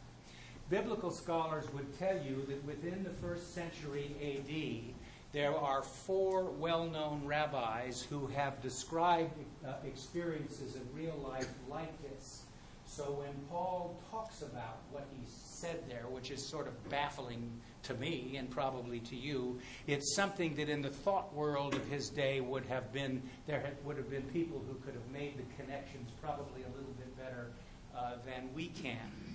Biblical 0.70 1.12
scholars 1.12 1.66
would 1.74 1.98
tell 2.00 2.18
you 2.18 2.44
that 2.48 2.64
within 2.66 3.04
the 3.04 3.12
first 3.12 3.54
century 3.54 4.16
AD, 4.20 4.96
there 5.32 5.56
are 5.56 5.84
four 5.84 6.46
well 6.46 6.86
known 6.86 7.24
rabbis 7.24 8.02
who 8.02 8.26
have 8.28 8.62
described 8.62 9.34
uh, 9.68 9.74
experiences 9.86 10.76
in 10.76 10.82
real 10.94 11.18
life 11.24 11.50
like 11.70 11.92
this. 12.02 12.46
So 12.88 13.04
when 13.04 13.34
Paul 13.50 14.00
talks 14.10 14.42
about 14.42 14.80
what 14.92 15.08
he 15.12 15.22
said 15.28 15.84
there, 15.88 16.06
which 16.10 16.32
is 16.32 16.48
sort 16.48 16.68
of 16.68 16.90
baffling 16.90 17.52
to 17.84 17.94
me 17.96 18.36
and 18.38 18.50
probably 18.50 19.00
to 19.02 19.16
you, 19.16 19.60
it's 19.86 20.16
something 20.16 20.56
that 20.56 20.70
in 20.70 20.82
the 20.82 20.90
thought 20.90 21.34
world 21.34 21.76
of 21.76 21.86
his 21.90 22.10
day 22.10 22.42
would 22.42 22.66
have 22.66 22.92
been, 22.92 23.22
there 23.46 23.72
would 23.84 23.98
have 23.98 24.10
been 24.10 24.24
people 24.24 24.64
who 24.68 24.76
could 24.86 24.94
have 24.94 25.12
made 25.12 25.38
the 25.38 25.64
connections 25.64 26.10
probably 26.22 26.64
a 26.64 26.78
little 26.78 26.94
bit 26.98 27.16
better 27.18 27.52
uh, 27.96 28.14
than 28.26 28.50
we 28.56 28.68
can. 28.68 29.35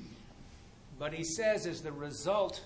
But 1.01 1.15
he 1.15 1.25
says, 1.25 1.67
as 1.67 1.81
the 1.81 1.93
result 1.93 2.61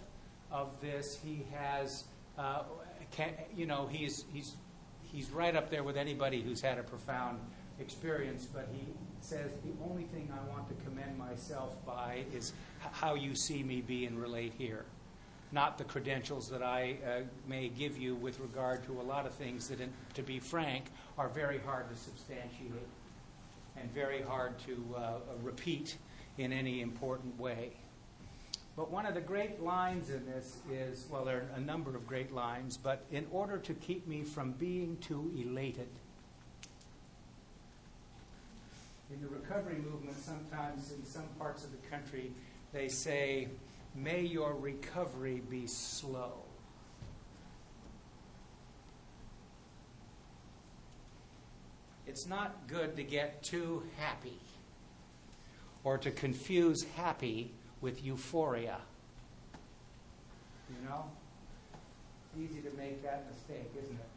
of 0.51 0.69
this, 0.81 1.17
he 1.25 1.47
has, 1.55 2.03
uh, 2.37 2.65
can, 3.13 3.31
you 3.57 3.65
know, 3.65 3.87
he's, 3.87 4.25
he's, 4.33 4.57
he's 5.05 5.31
right 5.31 5.55
up 5.55 5.71
there 5.71 5.85
with 5.85 5.97
anybody 5.97 6.43
who's 6.43 6.61
had 6.61 6.77
a 6.77 6.83
profound 6.83 7.39
experience, 7.79 8.45
but 8.45 8.69
he 8.73 8.89
says, 9.21 9.53
the 9.65 9.71
only 9.89 10.03
thing 10.03 10.33
I 10.33 10.51
want 10.51 10.67
to 10.67 10.75
commend 10.85 11.17
myself 11.17 11.77
by 11.87 12.25
is 12.35 12.55
how 12.91 13.15
you 13.15 13.37
see 13.37 13.63
me 13.63 13.81
be 13.81 14.05
and 14.05 14.21
relate 14.21 14.53
here. 14.59 14.85
Not 15.53 15.79
the 15.79 15.85
credentials 15.85 16.51
that 16.51 16.63
I 16.63 16.97
uh, 17.07 17.21
may 17.47 17.69
give 17.69 17.97
you 17.97 18.17
with 18.17 18.41
regard 18.41 18.85
to 18.87 19.01
a 19.01 19.03
lot 19.03 19.27
of 19.27 19.35
things 19.35 19.69
that, 19.69 19.81
in, 19.81 19.93
to 20.15 20.25
be 20.25 20.41
frank, 20.41 20.87
are 21.17 21.29
very 21.29 21.61
hard 21.61 21.89
to 21.89 21.97
substantiate 21.97 22.73
and 23.77 23.89
very 23.95 24.23
hard 24.23 24.59
to 24.67 24.85
uh, 24.97 25.13
repeat 25.41 25.97
in 26.39 26.53
any 26.53 26.81
important 26.81 27.39
way. 27.39 27.71
But 28.77 28.91
one 28.91 29.07
of 29.07 29.15
the 29.15 29.21
great 29.21 29.63
lines 29.63 30.11
in 30.11 30.27
this 30.27 30.57
is 30.71 31.07
well, 31.09 31.25
there 31.25 31.39
are 31.39 31.57
a 31.57 31.61
number 31.61 31.95
of 31.95 32.07
great 32.07 32.35
lines, 32.35 32.77
but 32.77 33.05
in 33.13 33.27
order 33.31 33.59
to 33.59 33.75
keep 33.75 34.07
me 34.09 34.23
from 34.23 34.53
being 34.53 34.97
too 35.01 35.31
elated. 35.37 35.89
In 39.13 39.21
the 39.21 39.29
recovery 39.29 39.77
movement, 39.77 40.17
sometimes 40.19 40.91
in 40.91 41.05
some 41.05 41.27
parts 41.39 41.63
of 41.63 41.71
the 41.71 41.89
country, 41.89 42.33
they 42.73 42.89
say, 42.89 43.49
May 43.95 44.23
your 44.23 44.55
recovery 44.55 45.41
be 45.49 45.69
slow. 45.69 46.33
It's 52.09 52.27
not 52.27 52.67
good 52.67 52.97
to 52.97 53.05
get 53.05 53.43
too 53.45 53.85
happy 53.99 54.41
or 55.85 55.97
to 55.99 56.11
confuse 56.11 56.85
happy 56.97 57.53
with 57.85 58.03
euphoria. 58.03 58.79
You 60.71 60.89
know? 60.89 61.05
It's 62.33 62.51
easy 62.51 62.63
to 62.63 62.75
make 62.79 63.03
that 63.03 63.27
mistake, 63.31 63.71
isn't 63.79 63.95
it? 63.95 64.09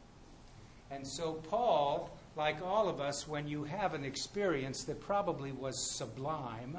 And 0.89 1.05
so, 1.05 1.33
Paul, 1.33 2.09
like 2.37 2.61
all 2.63 2.87
of 2.87 3.01
us, 3.01 3.27
when 3.27 3.45
you 3.45 3.65
have 3.65 3.93
an 3.93 4.05
experience 4.05 4.85
that 4.85 5.01
probably 5.01 5.51
was 5.51 5.97
sublime, 5.97 6.77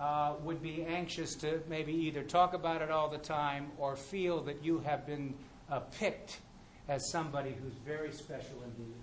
uh, 0.00 0.34
would 0.42 0.60
be 0.60 0.82
anxious 0.82 1.36
to 1.36 1.60
maybe 1.68 1.92
either 1.92 2.24
talk 2.24 2.54
about 2.54 2.82
it 2.82 2.90
all 2.90 3.08
the 3.08 3.18
time 3.18 3.68
or 3.78 3.94
feel 3.94 4.42
that 4.42 4.64
you 4.64 4.80
have 4.80 5.06
been 5.06 5.32
uh, 5.70 5.78
picked 5.96 6.40
as 6.88 7.08
somebody 7.12 7.54
who's 7.62 7.74
very 7.86 8.10
special 8.10 8.64
indeed. 8.64 8.96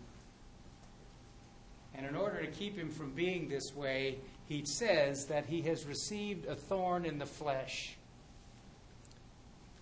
And 1.98 2.06
in 2.06 2.16
order 2.16 2.42
to 2.42 2.48
keep 2.48 2.78
him 2.78 2.90
from 2.90 3.12
being 3.12 3.48
this 3.48 3.74
way, 3.76 4.18
he 4.48 4.64
says 4.66 5.26
that 5.26 5.46
he 5.46 5.62
has 5.64 5.86
received 5.86 6.46
a 6.46 6.56
thorn 6.56 7.06
in 7.06 7.18
the 7.18 7.26
flesh. 7.26 7.96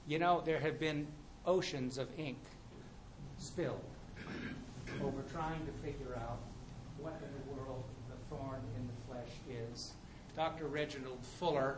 You 0.08 0.20
know, 0.20 0.42
there 0.46 0.60
have 0.60 0.80
been 0.80 1.08
oceans 1.46 1.98
of 1.98 2.08
ink 2.18 2.38
spilled 3.38 3.82
over 5.04 5.24
trying 5.32 5.66
to 5.66 5.72
figure 5.84 6.16
out 6.16 6.40
what 6.98 7.20
in 7.22 7.30
the 7.34 7.62
world 7.62 7.84
the 8.10 8.36
thorn 8.36 8.62
in 8.78 8.88
the 8.88 8.94
flesh 9.08 9.70
is. 9.72 9.94
Dr. 10.36 10.68
Reginald 10.68 11.20
Fuller, 11.40 11.78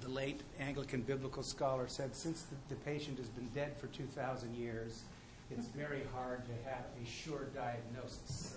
the 0.00 0.08
late 0.08 0.40
Anglican 0.60 1.02
biblical 1.02 1.42
scholar, 1.42 1.88
said 1.88 2.14
since 2.14 2.42
the, 2.42 2.56
the 2.74 2.80
patient 2.82 3.18
has 3.18 3.28
been 3.28 3.48
dead 3.54 3.76
for 3.76 3.86
2,000 3.88 4.54
years, 4.54 5.02
it's 5.50 5.66
very 5.68 6.02
hard 6.14 6.42
to 6.46 6.52
have 6.68 6.84
a 7.02 7.06
sure 7.06 7.48
diagnosis. 7.54 8.56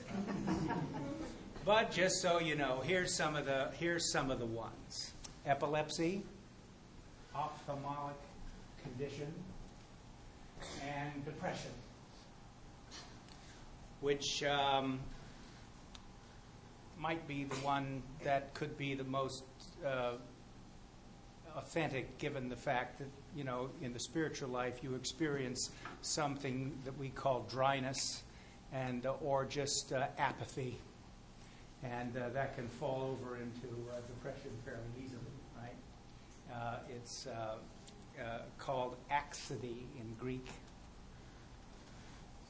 but 1.66 1.92
just 1.92 2.22
so 2.22 2.40
you 2.40 2.56
know, 2.56 2.82
here's 2.84 3.14
some 3.14 3.36
of 3.36 3.46
the 3.46 3.70
here's 3.80 4.12
some 4.12 4.30
of 4.30 4.40
the 4.40 4.46
ones: 4.46 5.14
epilepsy, 5.46 6.24
ophthalmic 7.36 8.16
condition, 8.84 9.32
and 10.84 11.26
depression, 11.26 11.72
which 14.02 14.44
um, 14.44 15.00
might 17.00 17.28
be 17.28 17.46
the 17.46 17.56
one 17.58 18.04
that 18.24 18.54
could 18.54 18.78
be 18.78 18.94
the 18.94 19.04
most 19.04 19.44
uh, 19.86 20.14
authentic 21.56 22.18
given 22.18 22.48
the 22.50 22.56
fact 22.56 23.00
that, 23.00 23.08
you 23.36 23.44
know, 23.44 23.70
in 23.82 23.94
the 23.94 24.00
spiritual 24.00 24.50
life 24.50 24.80
you 24.84 24.96
experience 24.96 25.72
something 26.02 26.74
that 26.86 26.98
we 26.98 27.10
call 27.10 27.46
dryness 27.50 28.24
and 28.74 29.06
uh, 29.06 29.14
or 29.22 29.46
just 29.46 29.94
uh, 29.94 30.08
apathy. 30.18 30.78
And 31.84 32.16
uh, 32.16 32.30
that 32.30 32.56
can 32.56 32.68
fall 32.68 33.18
over 33.18 33.38
into 33.38 33.68
uh, 33.90 33.96
depression 34.08 34.52
fairly 34.64 34.82
easily, 35.04 35.20
right? 35.58 36.56
Uh, 36.56 36.78
it's 36.90 37.28
uh, 37.28 37.56
called 38.60 38.96
accidie 39.12 39.86
in 40.00 40.14
Greek. 40.20 40.48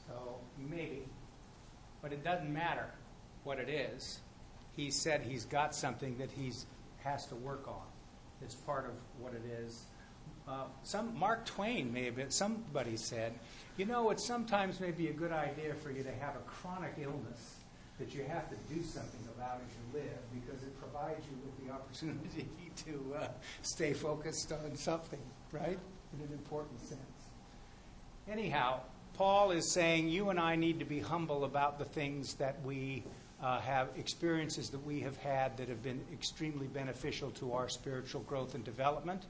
So 0.06 0.36
maybe. 0.58 1.04
But 2.02 2.12
it 2.12 2.22
doesn't 2.22 2.52
matter 2.52 2.90
what 3.44 3.58
it 3.58 3.68
is. 3.68 4.18
He 4.76 4.90
said 4.90 5.22
he's 5.22 5.44
got 5.44 5.74
something 5.74 6.18
that 6.18 6.30
he 6.30 6.52
has 7.04 7.26
to 7.26 7.36
work 7.36 7.68
on. 7.68 7.86
It's 8.42 8.54
part 8.54 8.86
of 8.86 8.92
what 9.20 9.32
it 9.34 9.42
is. 9.64 9.84
Uh, 10.46 10.64
some 10.82 11.16
Mark 11.18 11.46
Twain 11.46 11.92
may 11.92 12.04
have 12.04 12.16
been. 12.16 12.30
Somebody 12.30 12.96
said, 12.96 13.32
you 13.76 13.86
know, 13.86 14.10
it 14.10 14.20
sometimes 14.20 14.80
may 14.80 14.90
be 14.90 15.08
a 15.08 15.12
good 15.12 15.32
idea 15.32 15.74
for 15.74 15.90
you 15.90 16.02
to 16.02 16.12
have 16.12 16.34
a 16.34 16.40
chronic 16.46 16.94
illness 17.00 17.56
that 17.98 18.14
you 18.14 18.24
have 18.24 18.48
to 18.50 18.56
do 18.74 18.82
something 18.82 19.20
about 19.36 19.60
as 19.66 19.72
you 19.76 20.00
live 20.00 20.18
because 20.34 20.62
it 20.62 20.78
provides 20.80 21.24
you 21.30 21.38
with 21.44 21.66
the 21.66 21.72
opportunity 21.72 22.48
to 22.84 23.14
uh, 23.20 23.28
stay 23.62 23.92
focused 23.92 24.52
on 24.52 24.74
something, 24.74 25.20
right? 25.52 25.78
In 26.14 26.26
an 26.26 26.32
important 26.32 26.80
sense. 26.80 27.00
Anyhow, 28.28 28.80
Paul 29.14 29.50
is 29.52 29.70
saying 29.70 30.08
you 30.08 30.30
and 30.30 30.40
I 30.40 30.56
need 30.56 30.78
to 30.78 30.84
be 30.84 31.00
humble 31.00 31.44
about 31.44 31.78
the 31.78 31.84
things 31.84 32.34
that 32.34 32.60
we 32.64 33.04
uh, 33.42 33.60
have 33.60 33.88
experiences 33.96 34.70
that 34.70 34.84
we 34.86 35.00
have 35.00 35.16
had 35.16 35.56
that 35.56 35.68
have 35.68 35.82
been 35.82 36.00
extremely 36.12 36.66
beneficial 36.68 37.30
to 37.32 37.52
our 37.52 37.68
spiritual 37.68 38.20
growth 38.22 38.54
and 38.54 38.64
development, 38.64 39.24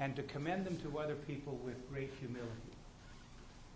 and 0.00 0.14
to 0.16 0.22
commend 0.24 0.66
them 0.66 0.76
to 0.78 0.98
other 0.98 1.14
people 1.14 1.58
with 1.64 1.88
great 1.90 2.12
humility. 2.20 2.50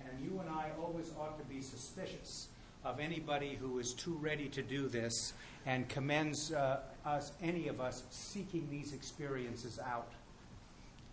And 0.01 0.25
you 0.25 0.41
and 0.41 0.51
I 0.51 0.71
always 0.81 1.11
ought 1.19 1.39
to 1.39 1.45
be 1.45 1.63
suspicious 1.63 2.49
of 2.85 3.01
anybody 3.01 3.59
who 3.61 3.79
is 3.79 3.93
too 3.95 4.17
ready 4.21 4.49
to 4.49 4.63
do 4.63 4.89
this 4.89 5.33
and 5.67 5.89
commends 5.89 6.53
uh, 6.53 6.81
us, 7.05 7.33
any 7.43 7.69
of 7.69 7.81
us, 7.81 8.03
seeking 8.11 8.69
these 8.71 8.93
experiences 8.93 9.79
out. 9.79 10.13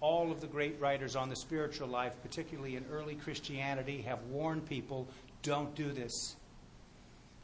All 0.01 0.31
of 0.31 0.41
the 0.41 0.47
great 0.47 0.79
writers 0.79 1.15
on 1.15 1.29
the 1.29 1.35
spiritual 1.35 1.87
life, 1.87 2.13
particularly 2.21 2.75
in 2.75 2.85
early 2.91 3.15
Christianity, 3.15 4.01
have 4.01 4.21
warned 4.23 4.67
people 4.67 5.07
don't 5.41 5.73
do 5.75 5.91
this 5.91 6.35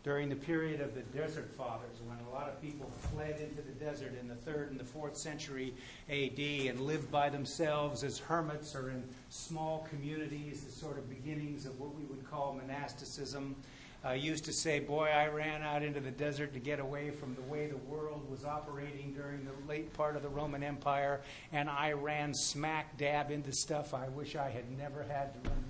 during 0.04 0.30
the 0.30 0.36
period 0.36 0.82
of 0.82 0.96
the 0.96 1.02
Desert 1.16 1.50
Fathers, 1.56 2.00
when 2.06 2.18
a 2.28 2.34
lot 2.34 2.50
of 2.50 2.60
people 2.62 2.90
fled 3.14 3.40
into 3.40 3.62
the 3.62 3.74
desert 3.74 4.18
in 4.20 4.28
the 4.28 4.36
third 4.36 4.72
and 4.72 4.80
the 4.80 4.86
fourth 4.86 5.16
century 5.16 5.74
AD 6.10 6.40
and 6.40 6.82
lived 6.82 7.12
by 7.12 7.30
themselves 7.30 8.04
as 8.04 8.18
hermits 8.18 8.76
or 8.76 8.90
in 8.90 9.04
small 9.30 9.88
communities, 9.90 10.64
the 10.64 10.72
sort 10.72 10.98
of 10.98 11.08
beginnings 11.10 11.66
of 11.66 11.80
what 11.80 11.94
we 11.96 12.04
would 12.06 12.30
call 12.30 12.54
monasticism. 12.54 13.56
Uh, 14.04 14.14
used 14.14 14.44
to 14.46 14.52
say, 14.52 14.80
Boy, 14.80 15.10
I 15.10 15.28
ran 15.28 15.62
out 15.62 15.84
into 15.84 16.00
the 16.00 16.10
desert 16.10 16.54
to 16.56 16.60
get 16.60 16.80
away 16.80 17.12
from 17.12 17.36
the 17.36 17.42
way 17.44 17.68
the 17.68 17.78
world 17.78 18.28
was 18.32 18.44
operating 18.44 19.14
during 19.14 19.46
the 19.46 19.72
late 19.72 19.94
part 19.94 20.16
of 20.16 20.24
the 20.24 20.30
Roman 20.30 20.64
Empire, 20.64 21.22
and 21.54 21.70
I 21.70 21.92
ran 21.92 22.34
smack 22.34 22.98
dab 22.98 23.30
into 23.30 23.52
stuff 23.52 23.94
I 23.94 24.10
wish 24.10 24.36
I 24.36 24.50
had 24.50 24.76
never 24.76 25.04
had 25.04 25.36
to 25.36 25.50
run. 25.50 25.64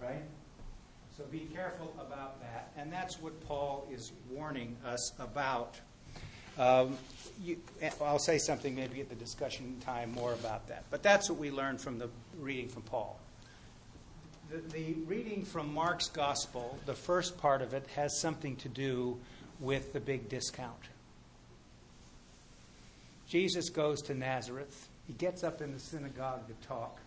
Right? 0.00 0.22
So 1.16 1.24
be 1.30 1.48
careful 1.54 1.94
about 2.00 2.40
that. 2.40 2.72
And 2.76 2.92
that's 2.92 3.20
what 3.20 3.40
Paul 3.46 3.86
is 3.92 4.12
warning 4.30 4.76
us 4.84 5.12
about. 5.20 5.78
Um, 6.58 6.98
you, 7.42 7.56
I'll 8.00 8.18
say 8.18 8.38
something 8.38 8.74
maybe 8.74 9.00
at 9.00 9.08
the 9.08 9.14
discussion 9.14 9.76
time 9.80 10.12
more 10.12 10.32
about 10.32 10.68
that. 10.68 10.84
But 10.90 11.02
that's 11.02 11.30
what 11.30 11.38
we 11.38 11.50
learned 11.50 11.80
from 11.80 11.98
the 11.98 12.08
reading 12.40 12.68
from 12.68 12.82
Paul. 12.82 13.18
The, 14.50 14.58
the 14.72 14.94
reading 15.06 15.44
from 15.44 15.72
Mark's 15.72 16.08
gospel, 16.08 16.78
the 16.84 16.94
first 16.94 17.38
part 17.38 17.62
of 17.62 17.74
it, 17.74 17.86
has 17.94 18.20
something 18.20 18.56
to 18.56 18.68
do 18.68 19.16
with 19.60 19.92
the 19.92 20.00
big 20.00 20.28
discount. 20.28 20.74
Jesus 23.28 23.70
goes 23.70 24.02
to 24.02 24.14
Nazareth. 24.14 24.88
He 25.06 25.12
gets 25.12 25.44
up 25.44 25.60
in 25.60 25.72
the 25.72 25.78
synagogue 25.78 26.46
to 26.48 26.66
talk. 26.66 26.98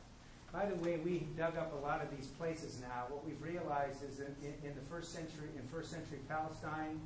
By 0.58 0.66
the 0.66 0.76
way, 0.84 0.98
we 0.98 1.28
dug 1.38 1.56
up 1.56 1.72
a 1.80 1.86
lot 1.86 2.02
of 2.02 2.10
these 2.18 2.26
places 2.26 2.82
now. 2.82 3.06
What 3.10 3.24
we've 3.24 3.40
realized 3.44 4.04
is 4.04 4.18
that 4.18 4.36
in, 4.42 4.68
in 4.68 4.76
the 4.76 4.82
first 4.90 5.14
century, 5.14 5.50
in 5.56 5.62
first 5.68 5.92
century 5.92 6.18
Palestine, 6.28 7.00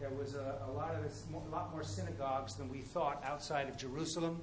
there 0.00 0.10
was 0.10 0.34
a, 0.34 0.58
a 0.68 0.72
lot 0.72 0.96
of 0.96 1.04
this, 1.04 1.22
a 1.32 1.54
lot 1.54 1.70
more 1.70 1.84
synagogues 1.84 2.56
than 2.56 2.68
we 2.68 2.78
thought 2.78 3.22
outside 3.24 3.68
of 3.68 3.76
Jerusalem, 3.76 4.40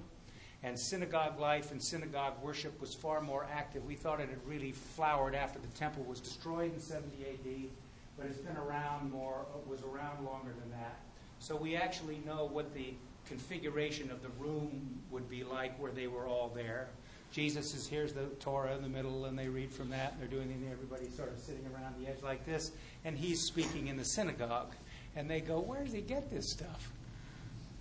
and 0.64 0.80
synagogue 0.80 1.38
life 1.42 1.72
and 1.72 1.84
synagogue 1.84 2.42
worship 2.42 2.80
was 2.80 2.94
far 2.94 3.20
more 3.20 3.46
active. 3.52 3.84
We 3.84 3.96
thought 3.96 4.22
it 4.22 4.30
had 4.30 4.40
really 4.48 4.72
flowered 4.72 5.36
after 5.36 5.60
the 5.60 5.68
temple 5.78 6.06
was 6.06 6.22
destroyed 6.22 6.74
in 6.74 6.80
70 6.80 7.10
A.D., 7.26 7.70
but 8.18 8.28
it's 8.28 8.40
been 8.40 8.56
around 8.56 9.12
more, 9.12 9.46
was 9.68 9.82
around 9.82 10.24
longer 10.24 10.54
than 10.58 10.72
that. 10.72 11.02
So 11.40 11.58
we 11.58 11.76
actually 11.76 12.22
know 12.26 12.46
what 12.46 12.74
the 12.74 12.94
configuration 13.28 14.10
of 14.10 14.22
the 14.24 14.30
room 14.40 15.02
would 15.12 15.30
be 15.30 15.44
like 15.44 15.78
where 15.82 15.92
they 15.92 16.08
were 16.08 16.28
all 16.28 16.50
there. 16.56 16.88
Jesus 17.32 17.74
is 17.76 17.88
here's 17.88 18.14
the 18.14 18.26
Torah 18.40 18.76
in 18.76 18.82
the 18.82 18.90
middle, 18.90 19.26
and 19.26 19.38
they 19.38 19.48
read 19.48 19.72
from 19.72 19.90
that, 19.90 20.14
and 20.14 20.22
they're 20.22 20.28
doing 20.28 20.50
it. 20.50 20.56
And 20.56 20.72
everybody's 20.72 21.16
sort 21.16 21.32
of 21.32 21.40
sitting 21.40 21.66
around 21.74 21.96
the 22.02 22.10
edge 22.10 22.22
like 22.24 22.46
this, 22.46 22.72
and 23.06 23.18
he's 23.18 23.42
speaking 23.42 23.88
in 23.88 23.98
the 23.98 24.06
synagogue, 24.06 24.74
and 25.16 25.30
they 25.30 25.42
go, 25.42 25.60
"Where 25.60 25.84
does 25.84 25.94
he 25.94 26.02
get 26.02 26.30
this 26.30 26.50
stuff?" 26.50 26.92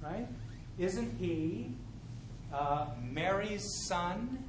Right? 0.03 0.27
Isn't 0.79 1.17
he 1.19 1.71
uh, 2.53 2.87
Mary's 3.11 3.65
son? 3.87 4.45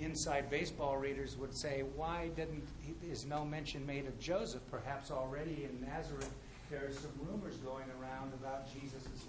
Inside 0.00 0.48
baseball 0.48 0.96
readers 0.96 1.36
would 1.36 1.54
say, 1.56 1.82
"Why 1.96 2.28
didn't 2.36 2.64
is 3.02 3.26
no 3.26 3.44
mention 3.44 3.84
made 3.84 4.06
of 4.06 4.18
Joseph? 4.20 4.62
Perhaps 4.70 5.10
already 5.10 5.64
in 5.64 5.86
Nazareth 5.86 6.30
there 6.70 6.84
are 6.84 6.92
some 6.92 7.12
rumors 7.24 7.56
going 7.58 7.86
around 8.00 8.32
about 8.34 8.70
Jesus' 8.72 9.24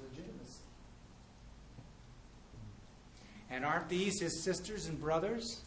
And 3.50 3.66
aren't 3.66 3.90
these 3.90 4.20
his 4.20 4.42
sisters 4.42 4.88
and 4.88 5.00
brothers? 5.00 5.62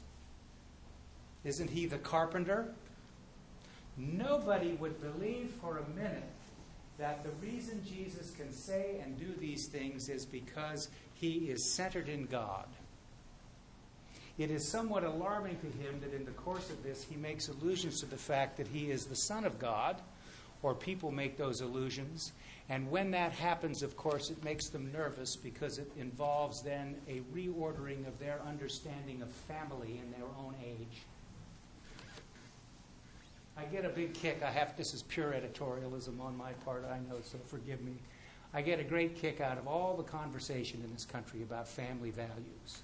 Isn't 1.44 1.70
he 1.70 1.86
the 1.86 1.98
carpenter? 1.98 2.72
Nobody 3.96 4.72
would 4.74 5.00
believe 5.00 5.52
for 5.60 5.78
a 5.78 5.96
minute 5.96 6.22
that 6.98 7.24
the 7.24 7.30
reason 7.46 7.82
Jesus 7.84 8.30
can 8.30 8.52
say 8.52 9.00
and 9.02 9.18
do 9.18 9.34
these 9.40 9.66
things 9.66 10.08
is 10.08 10.24
because 10.24 10.88
he 11.14 11.50
is 11.50 11.64
centered 11.64 12.08
in 12.08 12.26
God. 12.26 12.66
It 14.38 14.50
is 14.50 14.66
somewhat 14.66 15.04
alarming 15.04 15.58
to 15.58 15.66
him 15.66 16.00
that 16.00 16.14
in 16.14 16.24
the 16.24 16.30
course 16.32 16.70
of 16.70 16.82
this 16.82 17.04
he 17.08 17.16
makes 17.16 17.48
allusions 17.48 18.00
to 18.00 18.06
the 18.06 18.16
fact 18.16 18.56
that 18.56 18.66
he 18.66 18.90
is 18.90 19.06
the 19.06 19.16
Son 19.16 19.44
of 19.44 19.58
God, 19.58 20.00
or 20.62 20.74
people 20.74 21.10
make 21.10 21.36
those 21.36 21.60
illusions. 21.60 22.32
and 22.68 22.90
when 22.90 23.10
that 23.10 23.32
happens, 23.32 23.82
of 23.82 23.96
course, 23.96 24.30
it 24.30 24.42
makes 24.44 24.68
them 24.68 24.90
nervous 24.92 25.36
because 25.36 25.78
it 25.78 25.90
involves 25.98 26.62
then 26.62 26.94
a 27.08 27.20
reordering 27.34 28.06
of 28.06 28.18
their 28.18 28.40
understanding 28.46 29.20
of 29.20 29.30
family 29.30 30.00
in 30.02 30.10
their 30.12 30.28
own 30.38 30.54
age. 30.64 31.02
I 33.56 33.64
get 33.64 33.84
a 33.84 33.90
big 33.90 34.14
kick. 34.14 34.42
I 34.42 34.50
have 34.50 34.76
this 34.76 34.94
is 34.94 35.02
pure 35.02 35.32
editorialism 35.32 36.20
on 36.20 36.36
my 36.36 36.52
part, 36.64 36.86
I 36.90 36.98
know, 37.10 37.20
so 37.22 37.38
forgive 37.46 37.82
me. 37.82 37.92
I 38.54 38.62
get 38.62 38.80
a 38.80 38.84
great 38.84 39.16
kick 39.16 39.40
out 39.40 39.58
of 39.58 39.66
all 39.66 39.96
the 39.96 40.02
conversation 40.02 40.82
in 40.84 40.92
this 40.92 41.04
country 41.04 41.42
about 41.42 41.68
family 41.68 42.10
values. 42.10 42.82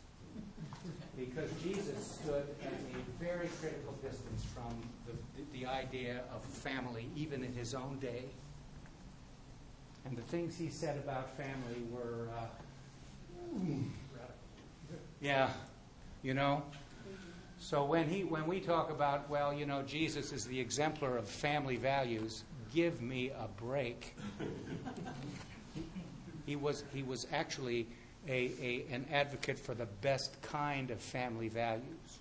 Because 1.18 1.50
Jesus 1.62 2.20
stood 2.22 2.46
at 2.62 2.72
a 2.72 3.22
very 3.24 3.48
critical 3.60 3.92
distance 4.00 4.44
from 4.54 4.72
the, 5.04 5.58
the 5.58 5.66
idea 5.66 6.20
of 6.32 6.44
family, 6.44 7.08
even 7.16 7.42
in 7.42 7.52
his 7.54 7.74
own 7.74 7.98
day. 8.00 8.24
And 10.04 10.16
the 10.16 10.22
things 10.22 10.56
he 10.56 10.68
said 10.68 10.96
about 10.98 11.36
family 11.36 11.82
were, 11.90 12.28
uh, 12.38 12.46
yeah, 15.20 15.50
you 16.22 16.34
know. 16.34 16.62
So 17.58 17.84
when 17.84 18.08
he 18.08 18.22
when 18.22 18.46
we 18.46 18.60
talk 18.60 18.90
about 18.90 19.28
well, 19.28 19.52
you 19.52 19.66
know, 19.66 19.82
Jesus 19.82 20.32
is 20.32 20.44
the 20.44 20.58
exemplar 20.58 21.16
of 21.16 21.28
family 21.28 21.76
values, 21.76 22.44
give 22.72 23.02
me 23.02 23.30
a 23.30 23.48
break. 23.60 24.16
he 26.46 26.54
was 26.54 26.84
he 26.94 27.02
was 27.02 27.26
actually 27.32 27.88
a, 28.26 28.50
a, 28.60 28.84
an 28.90 29.06
advocate 29.12 29.58
for 29.58 29.74
the 29.74 29.86
best 30.02 30.40
kind 30.42 30.90
of 30.90 31.00
family 31.00 31.48
values, 31.48 32.18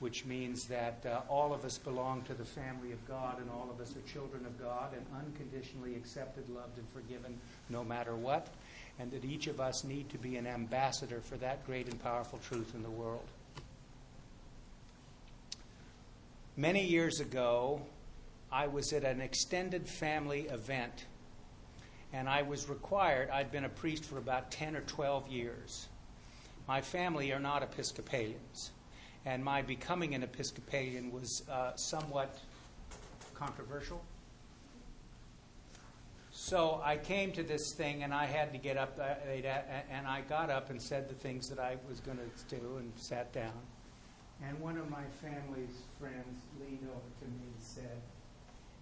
which 0.00 0.24
means 0.24 0.66
that 0.66 1.04
uh, 1.04 1.20
all 1.28 1.52
of 1.52 1.64
us 1.64 1.78
belong 1.78 2.22
to 2.22 2.34
the 2.34 2.44
family 2.44 2.92
of 2.92 3.06
God 3.06 3.40
and 3.40 3.50
all 3.50 3.68
of 3.70 3.80
us 3.80 3.94
are 3.96 4.12
children 4.12 4.46
of 4.46 4.58
God 4.60 4.94
and 4.94 5.04
unconditionally 5.16 5.94
accepted, 5.94 6.48
loved, 6.48 6.78
and 6.78 6.88
forgiven 6.90 7.38
no 7.68 7.84
matter 7.84 8.14
what, 8.14 8.48
and 8.98 9.10
that 9.10 9.24
each 9.24 9.46
of 9.46 9.60
us 9.60 9.84
need 9.84 10.08
to 10.10 10.18
be 10.18 10.36
an 10.36 10.46
ambassador 10.46 11.20
for 11.20 11.36
that 11.36 11.66
great 11.66 11.88
and 11.88 12.02
powerful 12.02 12.38
truth 12.38 12.74
in 12.74 12.82
the 12.82 12.90
world. 12.90 13.26
Many 16.56 16.84
years 16.84 17.20
ago, 17.20 17.82
I 18.50 18.66
was 18.66 18.92
at 18.92 19.04
an 19.04 19.20
extended 19.20 19.88
family 19.88 20.48
event, 20.48 21.04
and 22.12 22.28
I 22.28 22.42
was 22.42 22.68
required, 22.68 23.30
I'd 23.30 23.52
been 23.52 23.64
a 23.64 23.68
priest 23.68 24.04
for 24.04 24.18
about 24.18 24.50
10 24.50 24.76
or 24.76 24.80
12 24.82 25.28
years. 25.28 25.88
My 26.66 26.80
family 26.80 27.32
are 27.32 27.40
not 27.40 27.62
Episcopalians, 27.62 28.70
and 29.24 29.44
my 29.44 29.62
becoming 29.62 30.14
an 30.14 30.22
Episcopalian 30.22 31.12
was 31.12 31.48
uh, 31.50 31.74
somewhat 31.76 32.38
controversial. 33.34 34.02
So 36.30 36.80
I 36.84 36.96
came 36.96 37.32
to 37.32 37.42
this 37.42 37.72
thing, 37.72 38.04
and 38.04 38.14
I 38.14 38.24
had 38.24 38.52
to 38.52 38.58
get 38.58 38.76
up, 38.76 38.98
uh, 38.98 39.14
and 39.90 40.06
I 40.06 40.22
got 40.28 40.50
up 40.50 40.70
and 40.70 40.80
said 40.80 41.08
the 41.08 41.14
things 41.14 41.48
that 41.48 41.58
I 41.58 41.76
was 41.88 42.00
going 42.00 42.18
to 42.18 42.56
do, 42.56 42.76
and 42.78 42.92
sat 42.96 43.32
down. 43.32 43.52
And 44.46 44.58
one 44.60 44.78
of 44.78 44.88
my 44.88 45.02
family's 45.20 45.82
friends 45.98 46.42
leaned 46.60 46.88
over 46.88 47.10
to 47.20 47.24
me 47.26 47.40
and 47.54 47.62
said, 47.62 48.00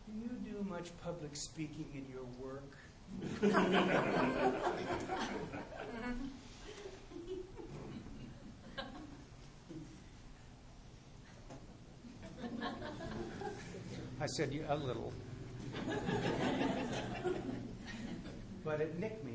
Do 0.07 0.13
you 0.21 0.53
do 0.53 0.69
much 0.69 0.91
public 1.03 1.35
speaking 1.35 1.87
in 1.95 2.05
your 2.13 2.25
work? 2.39 2.77
I 14.19 14.27
said, 14.27 14.53
A 14.69 14.77
little. 14.77 15.13
but 18.65 18.81
it 18.81 18.99
nicked 18.99 19.25
me. 19.25 19.35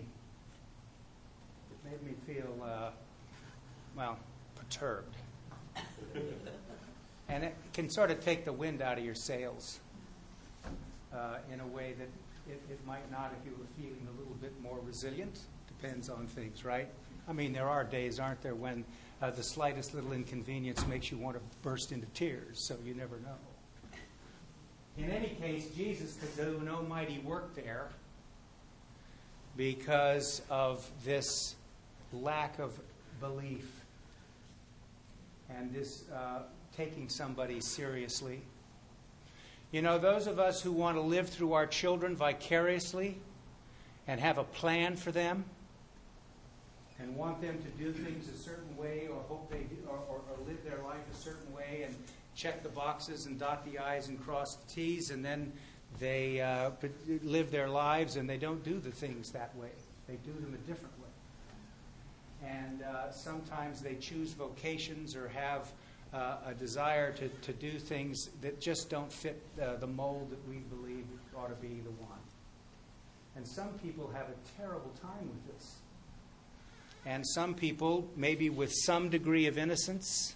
It 1.72 1.92
made 1.92 2.04
me 2.04 2.14
feel, 2.26 2.62
uh, 2.64 2.90
well, 3.96 4.18
perturbed 4.56 5.16
and 7.32 7.46
it 7.46 7.56
can 7.74 7.90
sort 7.90 8.12
of 8.12 8.20
take 8.20 8.44
the 8.46 8.52
wind 8.52 8.82
out 8.82 8.98
of 8.98 9.06
your 9.06 9.16
sails 9.16 9.80
uh, 11.14 11.38
in 11.52 11.62
a 11.62 11.68
way 11.68 11.94
that 11.98 12.10
it, 12.52 12.62
it, 12.70 12.86
might 12.86 13.10
not 13.12 13.34
if 13.40 13.46
you 13.46 13.56
were 13.58 13.68
feeling 13.78 14.08
a 14.14 14.20
little 14.20 14.36
bit 14.36 14.54
more 14.62 14.80
resilient. 14.86 15.40
Depends 15.68 16.10
on 16.10 16.28
things, 16.28 16.66
right? 16.66 16.88
I 17.28 17.34
mean, 17.34 17.54
there 17.54 17.70
are 17.70 17.84
days, 17.84 18.20
aren't 18.20 18.42
there, 18.42 18.56
when 18.56 18.84
uh, 19.22 19.32
the 19.32 19.44
slightest 19.44 19.94
little 19.94 20.12
inconvenience 20.12 20.86
makes 20.88 21.12
you 21.12 21.18
want 21.18 21.38
to 21.38 21.42
burst 21.62 21.92
into 21.92 22.08
tears, 22.08 22.60
so 22.60 22.76
you 22.84 22.94
never 22.94 23.18
know. 23.20 23.38
In 24.98 25.10
any 25.10 25.30
case, 25.30 25.68
Jesus 25.76 26.18
could 26.18 26.36
do 26.36 26.62
no 26.66 26.82
mighty 26.82 27.20
work 27.20 27.56
there 27.56 27.90
because 29.56 30.42
of 30.50 30.90
this 31.06 31.56
lack 32.14 32.60
of 32.60 32.78
belief 33.20 33.82
and 35.50 35.74
this 35.74 36.04
uh, 36.14 36.42
taking 36.76 37.10
somebody 37.10 37.60
seriously. 37.60 38.42
You 39.72 39.82
know, 39.82 39.98
those 39.98 40.28
of 40.28 40.38
us 40.38 40.62
who 40.62 40.74
want 40.74 40.98
to 40.98 41.02
live 41.02 41.30
through 41.30 41.54
our 41.54 41.66
children 41.66 42.16
vicariously 42.16 43.18
and 44.06 44.20
have 44.20 44.38
a 44.38 44.44
plan 44.44 44.98
for 44.98 45.14
them 45.14 45.46
and 47.00 47.16
want 47.16 47.42
them 47.42 47.58
to 47.58 47.84
do 47.84 47.94
things 47.94 48.28
a 48.28 48.38
certain 48.38 48.76
way 48.76 49.08
or 49.10 49.22
hope 49.30 49.50
they 49.50 49.60
do, 49.60 49.78
or, 49.88 49.98
or, 50.10 50.18
or 50.18 50.46
live 50.46 50.62
their 50.66 50.84
life 50.84 51.00
a 51.12 51.16
certain 51.16 51.52
way 51.54 51.84
and 51.86 51.96
check 52.36 52.64
the 52.64 52.70
boxes 52.70 53.28
and 53.28 53.40
dot 53.40 53.66
the 53.66 53.80
I's 53.80 54.10
and 54.10 54.22
cross 54.22 54.56
the 54.56 54.74
T's 54.74 55.10
and 55.10 55.24
then 55.24 55.54
they 56.00 56.42
uh, 56.42 56.72
live 57.24 57.50
their 57.50 57.70
lives 57.70 58.18
and 58.18 58.30
they 58.30 58.38
don't 58.38 58.64
do 58.66 58.78
the 58.78 58.92
things 58.92 59.32
that 59.32 59.56
way. 59.56 59.72
They 60.08 60.16
do 60.26 60.34
them 60.34 60.54
a 60.54 60.68
different 60.68 61.00
way 61.00 61.08
and 62.46 62.84
uh, 62.84 63.12
sometimes 63.12 63.82
they 63.82 63.96
choose 63.96 64.34
vocations 64.34 65.16
or 65.16 65.30
have 65.30 65.72
uh, 66.14 66.38
a 66.46 66.54
desire 66.54 67.12
to, 67.14 67.30
to 67.30 67.54
do 67.54 67.80
things 67.80 68.30
that 68.42 68.60
just 68.60 68.90
don't 68.90 69.12
fit 69.12 69.42
uh, 69.62 69.76
the 69.78 69.88
mold 69.88 70.30
that 70.32 70.48
we 70.50 70.58
believe 70.58 71.06
ought 71.38 71.48
to 71.48 71.56
be 71.56 71.80
the 71.82 71.92
one. 71.92 72.20
And 73.36 73.48
some 73.48 73.70
people 73.82 74.12
have 74.14 74.28
a 74.28 74.60
terrible 74.60 74.92
time 75.02 75.30
with 75.30 75.56
this. 75.56 75.76
And 77.06 77.26
some 77.26 77.54
people, 77.56 78.08
maybe 78.16 78.50
with 78.50 78.72
some 78.74 79.10
degree 79.10 79.48
of 79.48 79.58
innocence, 79.58 80.36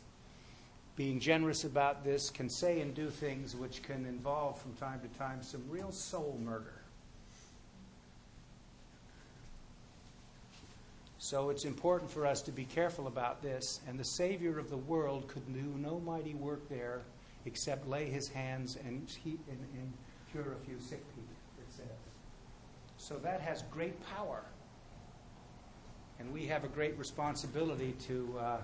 being 0.96 1.20
generous 1.20 1.66
about 1.66 2.04
this, 2.04 2.30
can 2.30 2.50
say 2.50 2.80
and 2.80 2.96
do 2.96 3.10
things 3.10 3.56
which 3.56 3.84
can 3.84 4.06
involve 4.06 4.60
from 4.62 4.74
time 4.76 5.02
to 5.02 5.20
time 5.20 5.44
some 5.44 5.64
real 5.70 5.92
soul 5.92 6.40
murder. 6.44 6.85
So 11.26 11.50
it's 11.50 11.66
important 11.66 12.12
for 12.12 12.28
us 12.28 12.44
to 12.44 12.52
be 12.52 12.66
careful 12.66 13.08
about 13.08 13.42
this. 13.42 13.80
And 13.88 14.00
the 14.00 14.04
Savior 14.06 14.60
of 14.60 14.70
the 14.70 14.78
world 14.78 15.28
could 15.28 15.52
do 15.52 15.74
no 15.80 16.00
mighty 16.02 16.36
work 16.36 16.70
there 16.70 17.02
except 17.46 17.88
lay 17.88 18.06
his 18.06 18.28
hands 18.28 18.78
and, 18.86 19.10
he, 19.24 19.32
and, 19.50 19.58
and 19.74 19.92
cure 20.32 20.54
a 20.54 20.66
few 20.68 20.80
sick 20.80 21.04
people, 21.16 21.34
it 21.58 21.74
says. 21.74 21.88
So 22.98 23.16
that 23.24 23.42
has 23.42 23.64
great 23.72 23.96
power. 24.16 24.44
And 26.20 26.32
we 26.32 26.46
have 26.46 26.64
a 26.64 26.68
great 26.68 26.96
responsibility 26.96 27.96
to, 28.06 28.36
uh, 28.40 28.58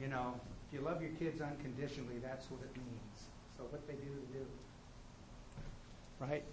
you 0.00 0.06
know, 0.06 0.40
if 0.68 0.78
you 0.78 0.84
love 0.84 1.02
your 1.02 1.10
kids 1.18 1.40
unconditionally, 1.40 2.18
that's 2.22 2.48
what 2.48 2.60
it 2.60 2.76
means. 2.76 3.26
So 3.56 3.64
what 3.64 3.84
they 3.88 3.94
do, 3.94 4.14
they 4.32 4.38
do. 4.38 4.46
Right? 6.20 6.44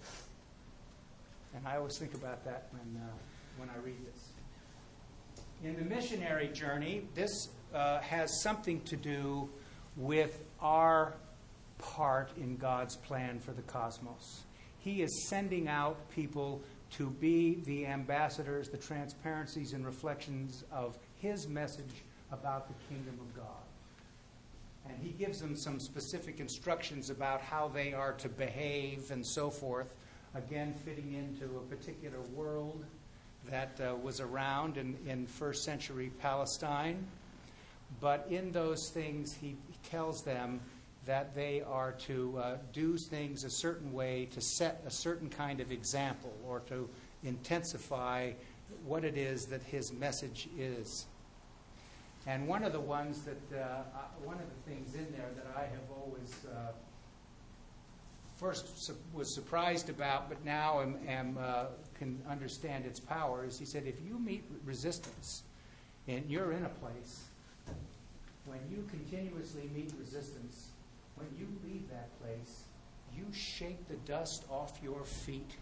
And 1.54 1.68
I 1.68 1.76
always 1.76 1.96
think 1.98 2.14
about 2.14 2.44
that 2.44 2.66
when, 2.72 3.00
uh, 3.00 3.06
when 3.58 3.70
I 3.70 3.76
read 3.84 4.04
this. 4.12 4.35
In 5.64 5.74
the 5.76 5.84
missionary 5.84 6.48
journey, 6.48 7.08
this 7.14 7.48
uh, 7.74 8.00
has 8.00 8.42
something 8.42 8.80
to 8.82 8.96
do 8.96 9.48
with 9.96 10.44
our 10.60 11.14
part 11.78 12.30
in 12.36 12.56
God's 12.56 12.96
plan 12.96 13.38
for 13.40 13.52
the 13.52 13.62
cosmos. 13.62 14.44
He 14.78 15.02
is 15.02 15.28
sending 15.28 15.66
out 15.66 16.10
people 16.10 16.62
to 16.92 17.10
be 17.10 17.62
the 17.64 17.86
ambassadors, 17.86 18.68
the 18.68 18.76
transparencies 18.76 19.72
and 19.72 19.84
reflections 19.84 20.64
of 20.70 20.98
His 21.16 21.48
message 21.48 22.04
about 22.30 22.68
the 22.68 22.74
kingdom 22.88 23.18
of 23.20 23.34
God. 23.34 23.46
And 24.86 24.96
He 25.02 25.10
gives 25.10 25.40
them 25.40 25.56
some 25.56 25.80
specific 25.80 26.38
instructions 26.38 27.10
about 27.10 27.40
how 27.40 27.68
they 27.68 27.92
are 27.92 28.12
to 28.12 28.28
behave 28.28 29.10
and 29.10 29.26
so 29.26 29.50
forth, 29.50 29.88
again, 30.34 30.74
fitting 30.84 31.14
into 31.14 31.56
a 31.56 31.62
particular 31.62 32.20
world 32.34 32.84
that 33.50 33.80
uh, 33.80 33.94
was 33.96 34.20
around 34.20 34.76
in, 34.76 34.96
in 35.06 35.26
first 35.26 35.64
century 35.64 36.10
Palestine. 36.20 37.06
But 38.00 38.26
in 38.30 38.52
those 38.52 38.90
things, 38.90 39.34
he 39.34 39.56
tells 39.88 40.22
them 40.22 40.60
that 41.06 41.34
they 41.34 41.62
are 41.62 41.92
to 41.92 42.36
uh, 42.38 42.56
do 42.72 42.96
things 42.96 43.44
a 43.44 43.50
certain 43.50 43.92
way 43.92 44.26
to 44.32 44.40
set 44.40 44.82
a 44.86 44.90
certain 44.90 45.28
kind 45.28 45.60
of 45.60 45.70
example 45.70 46.32
or 46.46 46.60
to 46.68 46.88
intensify 47.22 48.32
what 48.84 49.04
it 49.04 49.16
is 49.16 49.46
that 49.46 49.62
his 49.62 49.92
message 49.92 50.48
is. 50.58 51.06
And 52.26 52.48
one 52.48 52.64
of 52.64 52.72
the 52.72 52.80
ones 52.80 53.22
that, 53.22 53.60
uh, 53.60 53.82
one 54.24 54.34
of 54.34 54.46
the 54.48 54.70
things 54.70 54.94
in 54.96 55.06
there 55.12 55.30
that 55.36 55.46
I 55.56 55.60
have 55.60 56.02
always 56.02 56.34
uh, 56.52 56.72
first 58.36 58.84
su- 58.84 58.96
was 59.14 59.32
surprised 59.32 59.88
about, 59.88 60.28
but 60.28 60.44
now 60.44 60.80
am, 60.80 60.96
am 61.06 61.38
uh, 61.40 61.66
can 61.98 62.20
understand 62.28 62.84
its 62.84 63.00
power 63.00 63.44
is 63.44 63.58
he 63.58 63.64
said, 63.64 63.84
if 63.86 63.96
you 64.06 64.18
meet 64.18 64.44
resistance 64.64 65.42
and 66.08 66.24
you're 66.28 66.52
in 66.52 66.64
a 66.64 66.68
place, 66.68 67.24
when 68.44 68.60
you 68.70 68.86
continuously 68.90 69.68
meet 69.74 69.92
resistance, 69.98 70.68
when 71.16 71.28
you 71.38 71.48
leave 71.64 71.88
that 71.90 72.08
place, 72.22 72.64
you 73.14 73.24
shake 73.32 73.88
the 73.88 73.96
dust 74.10 74.44
off 74.50 74.78
your 74.82 75.04
feet. 75.04 75.56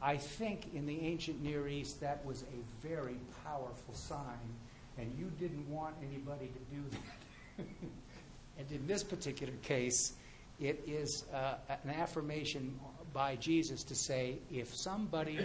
I 0.00 0.16
think 0.16 0.74
in 0.74 0.86
the 0.86 1.00
ancient 1.00 1.42
Near 1.42 1.68
East 1.68 2.00
that 2.00 2.24
was 2.24 2.42
a 2.42 2.86
very 2.86 3.18
powerful 3.44 3.94
sign, 3.94 4.56
and 4.98 5.14
you 5.16 5.30
didn't 5.38 5.68
want 5.70 5.94
anybody 6.02 6.48
to 6.48 6.76
do 6.76 6.82
that. 6.90 7.64
and 8.58 8.72
in 8.72 8.86
this 8.86 9.04
particular 9.04 9.52
case, 9.62 10.14
it 10.58 10.82
is 10.86 11.24
uh, 11.32 11.54
an 11.68 11.90
affirmation 11.90 12.78
by 13.12 13.36
Jesus 13.36 13.82
to 13.84 13.94
say 13.94 14.36
if 14.52 14.74
somebody 14.74 15.38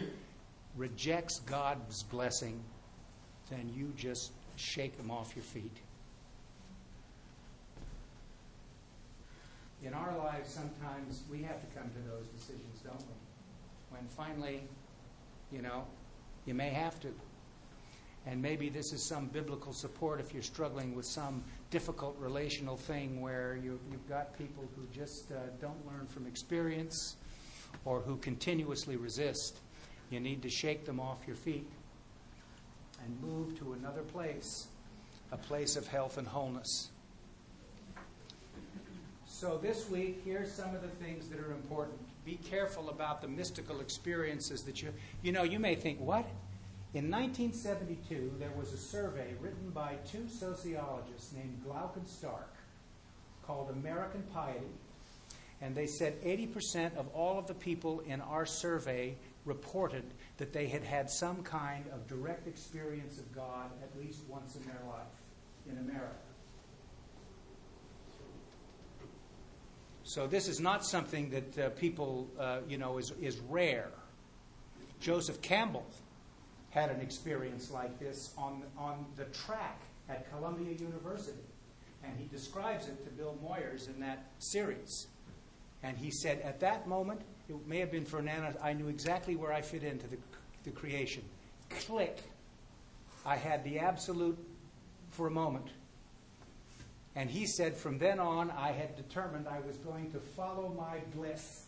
rejects 0.75 1.39
God's 1.41 2.03
blessing, 2.03 2.60
then 3.49 3.71
you 3.75 3.93
just 3.95 4.32
shake 4.56 4.97
them 4.97 5.12
off 5.12 5.36
your 5.36 5.43
feet. 5.43 5.77
In 9.84 9.93
our 9.93 10.17
lives, 10.17 10.49
sometimes 10.49 11.23
we 11.32 11.43
have 11.43 11.60
to 11.62 11.67
come 11.77 11.89
to 11.89 12.10
those 12.10 12.27
decisions, 12.27 12.82
don't 12.84 12.99
we? 12.99 13.95
When 13.97 14.08
finally, 14.08 14.62
you 15.51 15.62
know, 15.62 15.86
you 16.45 16.53
may 16.53 16.69
have 16.69 16.99
to. 17.01 17.13
And 18.25 18.41
maybe 18.41 18.69
this 18.69 18.91
is 18.91 19.01
some 19.01 19.27
biblical 19.27 19.71
support 19.71 20.19
if 20.19 20.34
you're 20.34 20.43
struggling 20.43 20.95
with 20.95 21.06
some 21.06 21.43
difficult 21.69 22.17
relational 22.19 22.75
thing 22.75 23.21
where 23.21 23.58
you, 23.63 23.80
have 23.91 24.10
got 24.10 24.38
people 24.38 24.67
who 24.75 24.86
just 24.93 25.32
uh, 25.32 25.36
don't 25.62 25.86
learn 25.88 26.08
from 26.08 26.27
experience 26.27 27.15
or 27.86 28.01
who 28.01 28.17
continuously 28.17 28.95
resist. 28.95 29.60
You 30.10 30.19
need 30.19 30.41
to 30.43 30.49
shake 30.49 30.86
them 30.86 30.99
off 30.99 31.19
your 31.25 31.36
feet 31.36 31.67
and 33.03 33.21
move 33.21 33.58
to 33.60 33.73
another 33.73 34.01
place, 34.01 34.67
a 35.32 35.38
place 35.38 35.75
of 35.75 35.88
health 35.88 36.17
and 36.17 36.27
wholeness. 36.27 36.89
So, 39.25 39.60
this 39.62 39.89
week, 39.89 40.21
here's 40.25 40.51
some 40.51 40.73
of 40.73 40.82
the 40.82 40.88
things 40.88 41.27
that 41.30 41.39
are 41.39 41.51
important. 41.51 41.99
Be 42.25 42.39
careful 42.49 42.89
about 42.89 43.21
the 43.21 43.27
mystical 43.27 43.82
experiences 43.82 44.63
that 44.63 44.82
you. 44.82 44.91
You 45.21 45.32
know, 45.32 45.43
you 45.43 45.60
may 45.60 45.75
think, 45.75 45.99
what? 45.99 46.25
In 46.93 47.12
1972, 47.12 48.34
there 48.39 48.49
was 48.58 48.73
a 48.73 48.77
survey 48.77 49.34
written 49.39 49.69
by 49.69 49.95
two 50.12 50.27
sociologists 50.27 51.34
named 51.34 51.62
Glock 51.67 51.95
and 51.97 52.08
Stark 52.08 52.56
called 53.45 53.69
American 53.69 54.23
Piety. 54.34 54.65
And 55.62 55.76
they 55.76 55.88
said 55.88 56.22
80% 56.22 56.96
of 56.98 57.08
all 57.10 57.39
of 57.39 57.48
the 57.48 57.54
people 57.54 58.02
in 58.02 58.22
our 58.22 58.46
survey 58.46 59.15
reported 59.46 60.04
that 60.38 60.54
they 60.54 60.67
had 60.67 60.84
had 60.84 61.10
some 61.10 61.41
kind 61.41 61.86
of 61.93 62.08
direct 62.08 62.48
experience 62.48 63.17
of 63.17 63.34
God 63.34 63.72
at 63.82 64.00
least 64.00 64.20
once 64.28 64.56
in 64.56 64.63
their 64.63 64.82
life 64.88 65.08
in 65.70 65.78
America. 65.80 66.15
So 70.04 70.28
this 70.28 70.48
is 70.48 70.60
not 70.62 70.86
something 70.86 71.30
that 71.32 71.60
uh, 71.60 71.70
people, 71.72 72.30
uh, 72.39 72.60
you 72.67 72.78
know, 72.78 72.98
is, 72.98 73.12
is 73.22 73.39
rare. 73.50 73.89
Joseph 75.00 75.41
Campbell 75.41 75.86
had 76.70 76.89
an 76.89 77.02
experience 77.02 77.72
like 77.72 78.00
this 78.00 78.34
on, 78.38 78.63
on 78.78 79.06
the 79.15 79.26
track 79.26 79.82
at 80.10 80.30
Columbia 80.30 80.74
University. 80.74 81.39
And 82.04 82.17
he 82.17 82.26
describes 82.28 82.88
it 82.88 83.04
to 83.04 83.12
Bill 83.12 83.38
Moyers 83.43 83.88
in 83.88 84.00
that 84.00 84.32
series. 84.39 85.08
And 85.84 85.98
he 85.98 86.12
said, 86.12 86.42
at 86.42 86.60
that 86.62 86.88
moment, 86.88 87.22
it 87.50 87.56
may 87.68 87.80
have 87.80 87.92
been 87.92 88.06
for 88.06 88.22
Nana, 88.22 88.56
I 88.62 88.74
knew 88.74 88.88
exactly 88.88 89.36
where 89.36 89.54
I 89.54 89.62
fit 89.62 89.84
into 89.84 90.08
the, 90.08 90.18
the 90.63 90.72
creation. 90.72 91.24
Click. 91.86 92.18
I 93.26 93.36
had 93.36 93.63
the 93.63 93.80
absolute 93.80 94.38
for 95.12 95.28
a 95.28 95.32
moment. 95.32 95.68
And 97.16 97.30
he 97.30 97.46
said, 97.48 97.76
from 97.76 97.98
then 97.98 98.20
on, 98.20 98.52
I 98.52 98.72
had 98.72 98.96
determined 98.96 99.48
I 99.48 99.60
was 99.62 99.78
going 99.78 100.12
to 100.12 100.20
follow 100.20 100.74
my 100.78 101.00
bliss. 101.16 101.66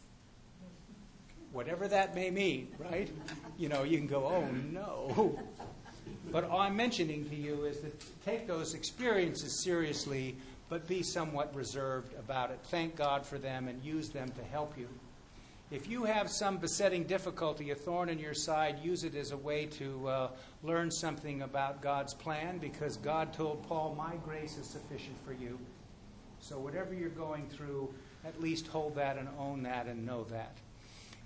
Whatever 1.51 1.87
that 1.87 2.13
may 2.13 2.29
mean, 2.29 2.67
right? 2.77 3.09
You 3.57 3.69
know, 3.69 3.83
you 3.83 3.97
can 3.97 4.05
go, 4.05 4.25
oh 4.25 4.47
no. 4.71 5.39
But 6.31 6.43
all 6.43 6.59
I'm 6.59 6.75
mentioning 6.75 7.27
to 7.29 7.35
you 7.35 7.65
is 7.65 7.79
that 7.79 7.93
take 8.23 8.45
those 8.45 8.75
experiences 8.75 9.63
seriously, 9.63 10.37
but 10.69 10.87
be 10.87 11.01
somewhat 11.01 11.53
reserved 11.55 12.13
about 12.13 12.51
it. 12.51 12.59
Thank 12.65 12.95
God 12.95 13.25
for 13.25 13.37
them 13.37 13.67
and 13.67 13.83
use 13.83 14.09
them 14.09 14.29
to 14.29 14.43
help 14.43 14.77
you. 14.77 14.87
If 15.71 15.87
you 15.87 16.03
have 16.03 16.31
some 16.31 16.57
besetting 16.57 17.03
difficulty, 17.03 17.69
a 17.69 17.75
thorn 17.75 18.09
in 18.09 18.17
your 18.17 18.33
side, 18.33 18.79
use 18.83 19.03
it 19.03 19.15
as 19.15 19.31
a 19.31 19.37
way 19.37 19.65
to 19.65 20.07
uh, 20.07 20.29
learn 20.63 20.89
something 20.89 21.43
about 21.43 21.81
God's 21.81 22.13
plan 22.13 22.57
because 22.57 22.97
God 22.97 23.33
told 23.33 23.67
Paul, 23.67 23.93
My 23.95 24.15
grace 24.25 24.57
is 24.57 24.65
sufficient 24.65 25.15
for 25.23 25.33
you. 25.33 25.59
So, 26.39 26.57
whatever 26.57 26.95
you're 26.95 27.09
going 27.09 27.47
through, 27.49 27.93
at 28.25 28.41
least 28.41 28.65
hold 28.65 28.95
that 28.95 29.17
and 29.17 29.27
own 29.37 29.61
that 29.63 29.85
and 29.85 30.05
know 30.05 30.23
that. 30.25 30.57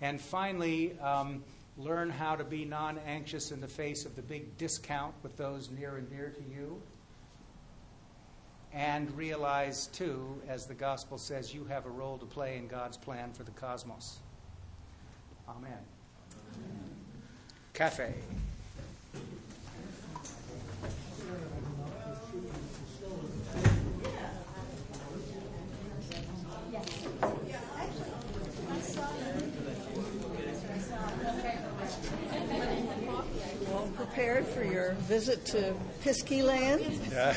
And 0.01 0.19
finally, 0.19 0.99
um, 0.99 1.41
learn 1.77 2.09
how 2.09 2.35
to 2.35 2.43
be 2.43 2.65
non 2.65 2.99
anxious 3.05 3.51
in 3.51 3.61
the 3.61 3.67
face 3.67 4.05
of 4.05 4.13
the 4.17 4.21
big 4.21 4.57
discount 4.57 5.13
with 5.23 5.37
those 5.37 5.69
near 5.71 5.95
and 5.95 6.09
dear 6.09 6.29
to 6.35 6.43
you. 6.53 6.81
And 8.73 9.15
realize, 9.15 9.85
too, 9.87 10.41
as 10.47 10.65
the 10.65 10.73
gospel 10.73 11.19
says, 11.19 11.53
you 11.53 11.63
have 11.65 11.85
a 11.85 11.89
role 11.89 12.17
to 12.17 12.25
play 12.25 12.57
in 12.57 12.67
God's 12.67 12.97
plan 12.97 13.31
for 13.31 13.43
the 13.43 13.51
cosmos. 13.51 14.17
Amen. 15.47 15.71
Amen. 15.71 15.79
Cafe. 17.73 18.15
Well 33.69 33.87
prepared 33.95 34.47
for 34.47 34.63
your 34.63 34.93
visit 34.93 35.45
to 35.45 35.73
Piskey 36.03 36.43
Land? 36.43 36.99
Uh, 37.15 37.33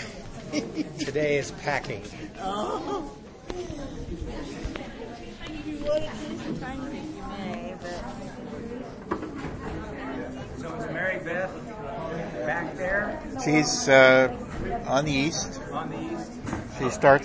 today 0.99 1.39
is 1.39 1.51
packing. 1.63 2.03
Oh. 2.41 3.11
You 5.67 5.79
wanted 5.85 6.11
to 6.11 6.57
so 10.59 10.75
it's 10.75 10.87
Mary 10.93 11.19
Beth 11.25 11.51
back 12.47 12.77
there? 12.77 13.23
She's 13.45 13.89
uh, 13.89 14.35
on 14.87 15.05
the 15.05 15.13
east. 15.13 15.61
On 15.73 15.91
the 15.91 16.01
east. 16.01 16.33
She 16.79 16.91
starts. 16.91 17.25